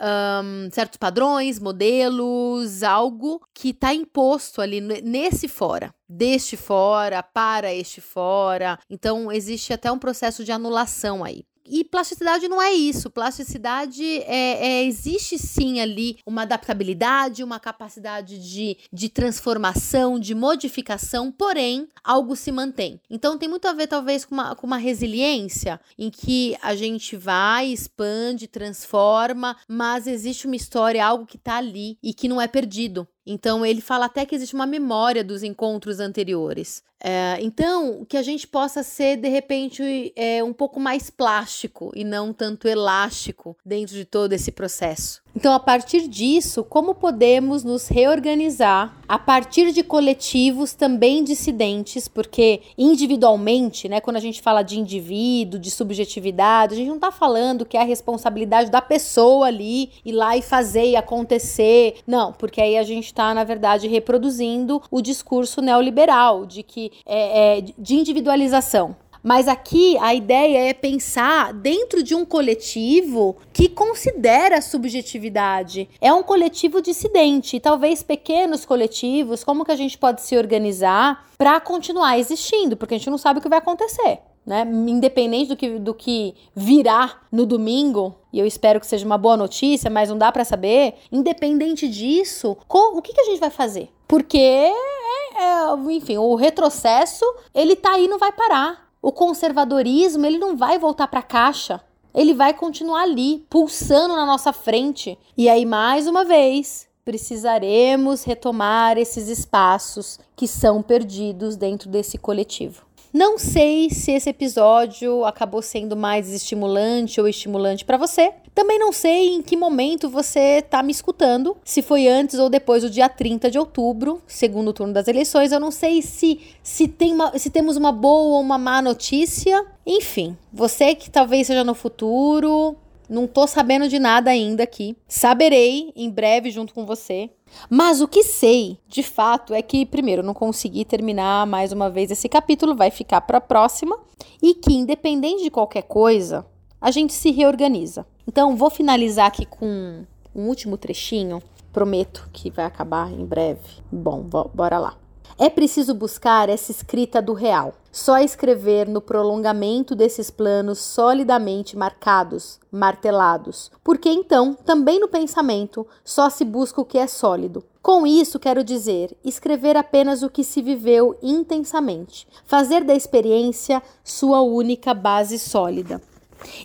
um, 0.00 0.68
certos 0.72 0.96
padrões, 0.96 1.58
modelos, 1.58 2.82
algo 2.82 3.40
que 3.52 3.70
está 3.70 3.94
imposto 3.94 4.60
ali 4.60 4.80
nesse 4.80 5.48
fora 5.48 5.94
deste 6.08 6.56
fora 6.56 7.22
para 7.22 7.72
este 7.72 8.00
fora. 8.00 8.78
Então 8.88 9.32
existe 9.32 9.72
até 9.72 9.90
um 9.90 9.98
processo 9.98 10.44
de 10.44 10.52
anulação 10.52 11.24
aí. 11.24 11.44
E 11.66 11.84
plasticidade 11.84 12.48
não 12.48 12.60
é 12.60 12.72
isso. 12.72 13.10
Plasticidade 13.10 14.04
é, 14.04 14.66
é, 14.66 14.84
existe 14.84 15.38
sim 15.38 15.80
ali 15.80 16.18
uma 16.26 16.42
adaptabilidade, 16.42 17.42
uma 17.42 17.58
capacidade 17.58 18.38
de, 18.38 18.76
de 18.92 19.08
transformação, 19.08 20.18
de 20.18 20.34
modificação, 20.34 21.32
porém, 21.32 21.88
algo 22.02 22.36
se 22.36 22.52
mantém. 22.52 23.00
Então 23.08 23.38
tem 23.38 23.48
muito 23.48 23.66
a 23.66 23.72
ver, 23.72 23.86
talvez, 23.86 24.24
com 24.24 24.34
uma, 24.34 24.54
com 24.54 24.66
uma 24.66 24.76
resiliência 24.76 25.80
em 25.98 26.10
que 26.10 26.56
a 26.62 26.74
gente 26.74 27.16
vai, 27.16 27.68
expande, 27.68 28.46
transforma, 28.46 29.56
mas 29.68 30.06
existe 30.06 30.46
uma 30.46 30.56
história, 30.56 31.04
algo 31.04 31.26
que 31.26 31.36
está 31.36 31.56
ali 31.56 31.98
e 32.02 32.12
que 32.12 32.28
não 32.28 32.40
é 32.40 32.46
perdido. 32.46 33.08
Então, 33.26 33.64
ele 33.64 33.80
fala 33.80 34.06
até 34.06 34.26
que 34.26 34.34
existe 34.34 34.54
uma 34.54 34.66
memória 34.66 35.24
dos 35.24 35.42
encontros 35.42 35.98
anteriores. 35.98 36.82
É, 37.02 37.38
então, 37.40 38.04
que 38.04 38.16
a 38.16 38.22
gente 38.22 38.46
possa 38.46 38.82
ser, 38.82 39.16
de 39.16 39.28
repente, 39.28 40.12
é, 40.14 40.44
um 40.44 40.52
pouco 40.52 40.78
mais 40.78 41.10
plástico 41.10 41.90
e 41.94 42.04
não 42.04 42.32
tanto 42.32 42.68
elástico 42.68 43.56
dentro 43.64 43.94
de 43.94 44.04
todo 44.04 44.32
esse 44.32 44.52
processo. 44.52 45.23
Então, 45.36 45.52
a 45.52 45.58
partir 45.58 46.06
disso, 46.06 46.62
como 46.62 46.94
podemos 46.94 47.64
nos 47.64 47.88
reorganizar 47.88 48.96
a 49.08 49.18
partir 49.18 49.72
de 49.72 49.82
coletivos 49.82 50.74
também 50.74 51.24
dissidentes, 51.24 52.08
porque 52.08 52.62
individualmente, 52.78 53.88
né, 53.88 54.00
quando 54.00 54.16
a 54.16 54.20
gente 54.20 54.40
fala 54.40 54.62
de 54.62 54.78
indivíduo, 54.78 55.58
de 55.58 55.70
subjetividade, 55.70 56.74
a 56.74 56.76
gente 56.76 56.88
não 56.88 56.94
está 56.96 57.10
falando 57.10 57.66
que 57.66 57.76
é 57.76 57.80
a 57.80 57.84
responsabilidade 57.84 58.70
da 58.70 58.80
pessoa 58.80 59.46
ali 59.46 59.90
ir 60.04 60.12
lá 60.12 60.36
e 60.36 60.42
fazer 60.42 60.86
e 60.86 60.96
acontecer. 60.96 61.96
Não, 62.06 62.32
porque 62.32 62.60
aí 62.60 62.78
a 62.78 62.82
gente 62.82 63.06
está, 63.06 63.34
na 63.34 63.44
verdade, 63.44 63.88
reproduzindo 63.88 64.80
o 64.90 65.02
discurso 65.02 65.60
neoliberal 65.60 66.46
de 66.46 66.62
que 66.62 66.92
é, 67.04 67.58
é 67.58 67.60
de 67.60 67.96
individualização. 67.96 68.96
Mas 69.24 69.48
aqui 69.48 69.96
a 70.02 70.14
ideia 70.14 70.68
é 70.68 70.74
pensar 70.74 71.54
dentro 71.54 72.02
de 72.02 72.14
um 72.14 72.26
coletivo 72.26 73.38
que 73.54 73.70
considera 73.70 74.58
a 74.58 74.62
subjetividade. 74.62 75.88
É 75.98 76.12
um 76.12 76.22
coletivo 76.22 76.82
dissidente, 76.82 77.58
talvez 77.58 78.02
pequenos 78.02 78.66
coletivos, 78.66 79.42
como 79.42 79.64
que 79.64 79.72
a 79.72 79.76
gente 79.76 79.96
pode 79.96 80.20
se 80.20 80.36
organizar 80.36 81.26
para 81.38 81.58
continuar 81.58 82.18
existindo, 82.18 82.76
porque 82.76 82.96
a 82.96 82.98
gente 82.98 83.08
não 83.08 83.16
sabe 83.16 83.38
o 83.38 83.42
que 83.42 83.48
vai 83.48 83.60
acontecer. 83.60 84.20
Né? 84.44 84.60
Independente 84.86 85.48
do 85.48 85.56
que, 85.56 85.78
do 85.78 85.94
que 85.94 86.34
virá 86.54 87.22
no 87.32 87.46
domingo, 87.46 88.14
e 88.30 88.38
eu 88.38 88.46
espero 88.46 88.78
que 88.78 88.86
seja 88.86 89.06
uma 89.06 89.16
boa 89.16 89.38
notícia, 89.38 89.88
mas 89.88 90.10
não 90.10 90.18
dá 90.18 90.30
para 90.30 90.44
saber. 90.44 90.96
Independente 91.10 91.88
disso, 91.88 92.58
o 92.68 93.00
que, 93.00 93.14
que 93.14 93.20
a 93.22 93.24
gente 93.24 93.40
vai 93.40 93.48
fazer? 93.48 93.88
Porque, 94.06 94.36
é, 94.36 94.70
é, 94.70 95.92
enfim, 95.92 96.18
o 96.18 96.34
retrocesso 96.34 97.24
ele 97.54 97.74
tá 97.74 97.92
aí, 97.92 98.06
não 98.06 98.18
vai 98.18 98.30
parar 98.30 98.83
o 99.04 99.12
conservadorismo 99.12 100.24
ele 100.24 100.38
não 100.38 100.56
vai 100.56 100.78
voltar 100.78 101.06
para 101.08 101.20
a 101.20 101.22
caixa. 101.22 101.78
Ele 102.14 102.32
vai 102.32 102.54
continuar 102.54 103.02
ali, 103.02 103.44
pulsando 103.50 104.16
na 104.16 104.24
nossa 104.24 104.50
frente. 104.50 105.18
E 105.36 105.46
aí, 105.46 105.66
mais 105.66 106.06
uma 106.06 106.24
vez, 106.24 106.88
precisaremos 107.04 108.24
retomar 108.24 108.96
esses 108.96 109.28
espaços 109.28 110.18
que 110.34 110.48
são 110.48 110.80
perdidos 110.82 111.54
dentro 111.54 111.90
desse 111.90 112.16
coletivo. 112.16 112.83
Não 113.14 113.38
sei 113.38 113.90
se 113.90 114.10
esse 114.10 114.28
episódio 114.28 115.24
acabou 115.24 115.62
sendo 115.62 115.96
mais 115.96 116.32
estimulante 116.32 117.20
ou 117.20 117.28
estimulante 117.28 117.84
para 117.84 117.96
você. 117.96 118.32
Também 118.52 118.76
não 118.76 118.92
sei 118.92 119.36
em 119.36 119.40
que 119.40 119.56
momento 119.56 120.08
você 120.08 120.58
está 120.58 120.82
me 120.82 120.90
escutando, 120.90 121.56
se 121.64 121.80
foi 121.80 122.08
antes 122.08 122.40
ou 122.40 122.50
depois 122.50 122.82
do 122.82 122.90
dia 122.90 123.08
30 123.08 123.52
de 123.52 123.56
outubro, 123.56 124.20
segundo 124.26 124.72
turno 124.72 124.92
das 124.92 125.06
eleições. 125.06 125.52
Eu 125.52 125.60
não 125.60 125.70
sei 125.70 126.02
se 126.02 126.40
se, 126.60 126.88
tem 126.88 127.12
uma, 127.12 127.38
se 127.38 127.50
temos 127.50 127.76
uma 127.76 127.92
boa 127.92 128.34
ou 128.34 128.40
uma 128.40 128.58
má 128.58 128.82
notícia. 128.82 129.64
Enfim, 129.86 130.36
você 130.52 130.96
que 130.96 131.08
talvez 131.08 131.46
seja 131.46 131.62
no 131.62 131.72
futuro, 131.72 132.74
não 133.08 133.28
tô 133.28 133.46
sabendo 133.46 133.88
de 133.88 134.00
nada 134.00 134.32
ainda 134.32 134.64
aqui. 134.64 134.96
Saberei 135.06 135.92
em 135.94 136.10
breve 136.10 136.50
junto 136.50 136.74
com 136.74 136.84
você. 136.84 137.30
Mas 137.68 138.00
o 138.00 138.08
que 138.08 138.22
sei, 138.22 138.78
de 138.88 139.02
fato, 139.02 139.54
é 139.54 139.62
que, 139.62 139.86
primeiro, 139.86 140.22
não 140.22 140.34
consegui 140.34 140.84
terminar 140.84 141.46
mais 141.46 141.72
uma 141.72 141.90
vez 141.90 142.10
esse 142.10 142.28
capítulo, 142.28 142.74
vai 142.74 142.90
ficar 142.90 143.20
para 143.22 143.38
a 143.38 143.40
próxima, 143.40 143.98
e 144.42 144.54
que, 144.54 144.74
independente 144.74 145.42
de 145.42 145.50
qualquer 145.50 145.82
coisa, 145.82 146.46
a 146.80 146.90
gente 146.90 147.12
se 147.12 147.30
reorganiza. 147.30 148.06
Então, 148.26 148.56
vou 148.56 148.70
finalizar 148.70 149.26
aqui 149.26 149.46
com 149.46 150.04
um 150.34 150.48
último 150.48 150.76
trechinho, 150.76 151.42
prometo 151.72 152.28
que 152.32 152.50
vai 152.50 152.64
acabar 152.64 153.10
em 153.10 153.24
breve. 153.24 153.82
Bom, 153.90 154.20
bora 154.54 154.78
lá. 154.78 155.03
É 155.36 155.50
preciso 155.50 155.94
buscar 155.94 156.48
essa 156.48 156.70
escrita 156.70 157.20
do 157.20 157.32
real. 157.32 157.74
Só 157.90 158.18
escrever 158.18 158.88
no 158.88 159.00
prolongamento 159.00 159.94
desses 159.94 160.30
planos 160.30 160.78
solidamente 160.78 161.76
marcados, 161.76 162.58
martelados, 162.70 163.70
porque 163.82 164.08
então, 164.08 164.54
também 164.54 165.00
no 165.00 165.08
pensamento, 165.08 165.86
só 166.04 166.30
se 166.30 166.44
busca 166.44 166.80
o 166.80 166.84
que 166.84 166.98
é 166.98 167.06
sólido. 167.06 167.64
Com 167.82 168.06
isso, 168.06 168.38
quero 168.38 168.64
dizer, 168.64 169.16
escrever 169.24 169.76
apenas 169.76 170.22
o 170.22 170.30
que 170.30 170.42
se 170.42 170.62
viveu 170.62 171.16
intensamente, 171.22 172.26
fazer 172.44 172.82
da 172.82 172.94
experiência 172.94 173.82
sua 174.02 174.40
única 174.40 174.94
base 174.94 175.38
sólida. 175.38 176.00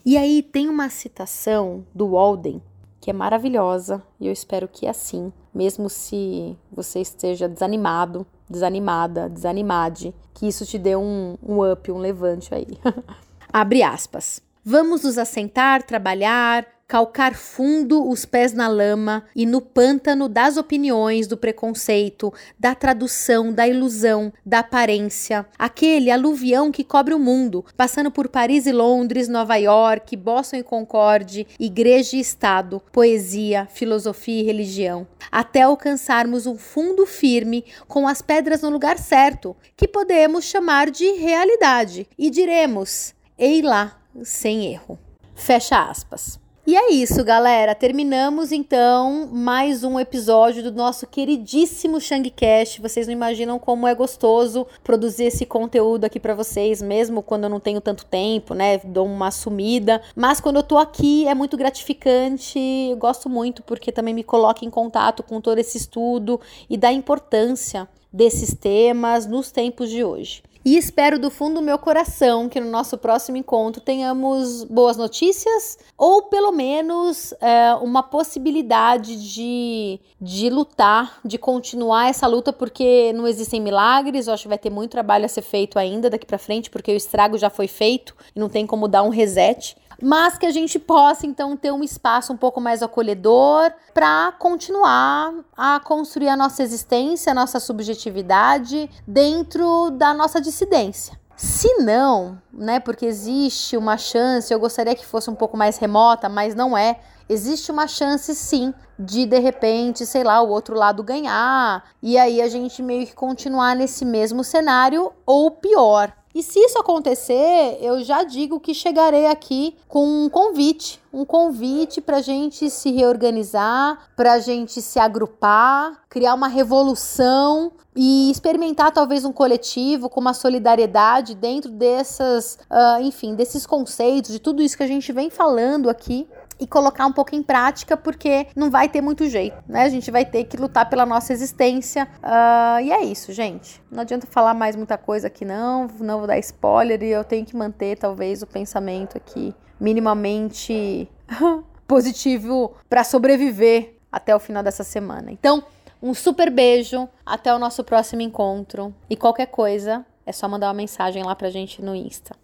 E 0.05 0.17
aí 0.17 0.41
tem 0.41 0.69
uma 0.69 0.89
citação 0.89 1.85
do 1.93 2.09
Walden 2.09 2.61
que 2.99 3.09
é 3.09 3.13
maravilhosa 3.13 4.01
e 4.19 4.27
eu 4.27 4.33
espero 4.33 4.67
que 4.67 4.85
é 4.85 4.89
assim, 4.89 5.31
mesmo 5.53 5.89
se 5.89 6.57
você 6.71 6.99
esteja 6.99 7.47
desanimado, 7.47 8.25
desanimada, 8.49 9.29
desanimade, 9.29 10.13
que 10.33 10.47
isso 10.47 10.65
te 10.65 10.77
dê 10.77 10.95
um, 10.95 11.37
um 11.41 11.71
up, 11.71 11.91
um 11.91 11.97
levante 11.97 12.53
aí. 12.53 12.67
Abre 13.51 13.83
aspas. 13.83 14.41
Vamos 14.63 15.03
nos 15.03 15.17
assentar, 15.17 15.83
trabalhar, 15.83 16.65
calcar 16.89 17.35
fundo 17.35 18.09
os 18.09 18.25
pés 18.25 18.51
na 18.51 18.67
lama 18.67 19.23
e 19.35 19.45
no 19.45 19.61
pântano 19.61 20.27
das 20.27 20.57
opiniões, 20.57 21.27
do 21.27 21.37
preconceito, 21.37 22.33
da 22.57 22.73
tradução, 22.73 23.53
da 23.53 23.67
ilusão, 23.67 24.33
da 24.43 24.59
aparência, 24.59 25.45
aquele 25.57 26.09
aluvião 26.09 26.71
que 26.71 26.83
cobre 26.83 27.13
o 27.13 27.19
mundo, 27.19 27.63
passando 27.77 28.09
por 28.09 28.27
Paris 28.27 28.65
e 28.65 28.71
Londres, 28.71 29.27
Nova 29.27 29.55
York, 29.55 30.17
Boston 30.17 30.57
e 30.57 30.63
Concorde, 30.63 31.45
igreja 31.59 32.17
e 32.17 32.19
Estado, 32.19 32.81
poesia, 32.91 33.67
filosofia 33.71 34.41
e 34.41 34.45
religião, 34.45 35.05
até 35.31 35.61
alcançarmos 35.61 36.47
um 36.47 36.57
fundo 36.57 37.05
firme 37.05 37.63
com 37.87 38.07
as 38.07 38.23
pedras 38.23 38.63
no 38.63 38.69
lugar 38.71 38.97
certo, 38.97 39.55
que 39.77 39.87
podemos 39.87 40.43
chamar 40.45 40.89
de 40.89 41.05
realidade, 41.11 42.07
e 42.17 42.31
diremos: 42.31 43.13
ei 43.37 43.61
lá, 43.61 44.01
sem 44.23 44.73
erro. 44.73 44.97
Fecha 45.35 45.87
aspas. 45.87 46.39
E 46.69 46.75
é 46.75 46.91
isso, 46.91 47.23
galera. 47.23 47.73
Terminamos 47.73 48.51
então 48.51 49.27
mais 49.31 49.83
um 49.83 49.99
episódio 49.99 50.61
do 50.61 50.71
nosso 50.71 51.07
queridíssimo 51.07 51.99
Shangcast. 51.99 52.79
Vocês 52.79 53.07
não 53.07 53.13
imaginam 53.13 53.57
como 53.57 53.87
é 53.87 53.95
gostoso 53.95 54.67
produzir 54.83 55.23
esse 55.23 55.47
conteúdo 55.47 56.05
aqui 56.05 56.19
para 56.19 56.35
vocês, 56.35 56.79
mesmo 56.79 57.23
quando 57.23 57.45
eu 57.45 57.49
não 57.49 57.59
tenho 57.59 57.81
tanto 57.81 58.05
tempo, 58.05 58.53
né? 58.53 58.77
Dou 58.83 59.07
uma 59.07 59.31
sumida. 59.31 59.99
Mas 60.15 60.39
quando 60.39 60.57
eu 60.57 60.63
tô 60.63 60.77
aqui 60.77 61.27
é 61.27 61.33
muito 61.33 61.57
gratificante. 61.57 62.59
Eu 62.59 62.97
gosto 62.97 63.27
muito 63.27 63.63
porque 63.63 63.91
também 63.91 64.13
me 64.13 64.23
coloca 64.23 64.63
em 64.63 64.69
contato 64.69 65.23
com 65.23 65.41
todo 65.41 65.57
esse 65.57 65.75
estudo 65.75 66.39
e 66.69 66.77
da 66.77 66.91
importância 66.91 67.89
desses 68.13 68.53
temas 68.53 69.25
nos 69.25 69.51
tempos 69.51 69.89
de 69.89 70.03
hoje. 70.03 70.43
E 70.69 70.77
espero 70.77 71.17
do 71.17 71.31
fundo 71.31 71.55
do 71.55 71.63
meu 71.63 71.79
coração 71.79 72.47
que 72.47 72.59
no 72.59 72.69
nosso 72.69 72.95
próximo 72.95 73.35
encontro 73.35 73.81
tenhamos 73.81 74.63
boas 74.65 74.97
notícias 74.97 75.79
ou 75.97 76.21
pelo 76.21 76.51
menos 76.51 77.33
é, 77.41 77.73
uma 77.81 78.03
possibilidade 78.03 79.15
de, 79.33 79.99
de 80.21 80.47
lutar, 80.51 81.21
de 81.25 81.39
continuar 81.39 82.09
essa 82.09 82.27
luta, 82.27 82.53
porque 82.53 83.11
não 83.13 83.27
existem 83.27 83.59
milagres. 83.59 84.27
Eu 84.27 84.35
acho 84.35 84.43
que 84.43 84.47
vai 84.47 84.59
ter 84.59 84.69
muito 84.69 84.91
trabalho 84.91 85.25
a 85.25 85.27
ser 85.27 85.41
feito 85.41 85.79
ainda 85.79 86.07
daqui 86.07 86.27
para 86.27 86.37
frente, 86.37 86.69
porque 86.69 86.91
o 86.91 86.95
estrago 86.95 87.35
já 87.35 87.49
foi 87.49 87.67
feito 87.67 88.15
e 88.35 88.39
não 88.39 88.47
tem 88.47 88.67
como 88.67 88.87
dar 88.87 89.01
um 89.01 89.09
reset 89.09 89.75
mas 90.01 90.37
que 90.37 90.45
a 90.45 90.51
gente 90.51 90.79
possa 90.79 91.25
então 91.25 91.55
ter 91.55 91.71
um 91.71 91.83
espaço 91.83 92.33
um 92.33 92.37
pouco 92.37 92.59
mais 92.59 92.81
acolhedor 92.81 93.71
para 93.93 94.31
continuar 94.33 95.33
a 95.55 95.79
construir 95.79 96.29
a 96.29 96.37
nossa 96.37 96.63
existência, 96.63 97.31
a 97.31 97.35
nossa 97.35 97.59
subjetividade 97.59 98.89
dentro 99.07 99.91
da 99.91 100.13
nossa 100.13 100.41
dissidência. 100.41 101.19
Se 101.35 101.73
não, 101.75 102.37
né, 102.51 102.81
porque 102.81 103.05
existe 103.05 103.77
uma 103.77 103.97
chance, 103.97 104.53
eu 104.53 104.59
gostaria 104.59 104.93
que 104.93 105.05
fosse 105.05 105.29
um 105.29 105.35
pouco 105.35 105.55
mais 105.55 105.77
remota, 105.77 106.27
mas 106.27 106.53
não 106.53 106.77
é. 106.77 106.99
Existe 107.29 107.71
uma 107.71 107.87
chance 107.87 108.35
sim 108.35 108.73
de 108.97 109.25
de 109.25 109.39
repente, 109.39 110.05
sei 110.05 110.21
lá, 110.21 110.41
o 110.41 110.49
outro 110.49 110.75
lado 110.75 111.01
ganhar 111.01 111.83
e 112.03 112.17
aí 112.17 112.41
a 112.41 112.49
gente 112.49 112.83
meio 112.83 113.07
que 113.07 113.13
continuar 113.15 113.73
nesse 113.73 114.03
mesmo 114.03 114.43
cenário 114.43 115.13
ou 115.25 115.49
pior, 115.51 116.11
E 116.33 116.43
se 116.43 116.59
isso 116.59 116.77
acontecer, 116.77 117.79
eu 117.81 118.03
já 118.03 118.23
digo 118.23 118.59
que 118.59 118.73
chegarei 118.73 119.25
aqui 119.25 119.75
com 119.87 120.05
um 120.05 120.29
convite, 120.29 121.01
um 121.11 121.25
convite 121.25 121.99
para 121.99 122.21
gente 122.21 122.69
se 122.69 122.91
reorganizar, 122.91 124.09
para 124.15 124.39
gente 124.39 124.79
se 124.79 124.99
agrupar, 124.99 126.03
criar 126.07 126.35
uma 126.35 126.47
revolução 126.47 127.71
e 127.95 128.29
experimentar 128.29 128.91
talvez 128.91 129.25
um 129.25 129.31
coletivo 129.31 130.07
com 130.07 130.19
uma 130.19 130.35
solidariedade 130.35 131.33
dentro 131.33 131.71
dessas, 131.71 132.59
uh, 132.69 133.01
enfim, 133.01 133.33
desses 133.33 133.65
conceitos, 133.65 134.31
de 134.31 134.39
tudo 134.39 134.61
isso 134.61 134.77
que 134.77 134.83
a 134.83 134.87
gente 134.87 135.11
vem 135.11 135.31
falando 135.31 135.89
aqui 135.89 136.27
e 136.59 136.67
colocar 136.67 137.05
um 137.05 137.13
pouco 137.13 137.35
em 137.35 137.41
prática, 137.41 137.95
porque 137.95 138.47
não 138.55 138.69
vai 138.69 138.89
ter 138.89 139.01
muito 139.01 139.27
jeito, 139.29 139.57
né? 139.67 139.83
A 139.83 139.89
gente 139.89 140.11
vai 140.11 140.25
ter 140.25 140.43
que 140.43 140.57
lutar 140.57 140.89
pela 140.89 141.05
nossa 141.05 141.31
existência. 141.31 142.07
Uh, 142.21 142.81
e 142.81 142.91
é 142.91 143.03
isso, 143.03 143.31
gente. 143.31 143.81
Não 143.89 144.01
adianta 144.01 144.27
falar 144.27 144.53
mais 144.53 144.75
muita 144.75 144.97
coisa 144.97 145.27
aqui, 145.27 145.45
não. 145.45 145.87
Não 145.99 146.19
vou 146.19 146.27
dar 146.27 146.37
spoiler 146.39 147.01
e 147.01 147.09
eu 147.09 147.23
tenho 147.23 147.45
que 147.45 147.55
manter, 147.55 147.97
talvez, 147.97 148.41
o 148.41 148.47
pensamento 148.47 149.17
aqui 149.17 149.55
minimamente 149.79 151.09
positivo 151.87 152.73
para 152.89 153.03
sobreviver 153.03 153.95
até 154.11 154.35
o 154.35 154.39
final 154.39 154.61
dessa 154.61 154.83
semana. 154.83 155.31
Então, 155.31 155.63
um 156.01 156.13
super 156.13 156.49
beijo, 156.49 157.07
até 157.25 157.53
o 157.53 157.59
nosso 157.59 157.83
próximo 157.83 158.21
encontro. 158.21 158.93
E 159.09 159.15
qualquer 159.15 159.47
coisa, 159.47 160.05
é 160.25 160.31
só 160.31 160.47
mandar 160.47 160.67
uma 160.67 160.73
mensagem 160.73 161.23
lá 161.23 161.35
pra 161.35 161.49
gente 161.49 161.81
no 161.81 161.95
Insta. 161.95 162.35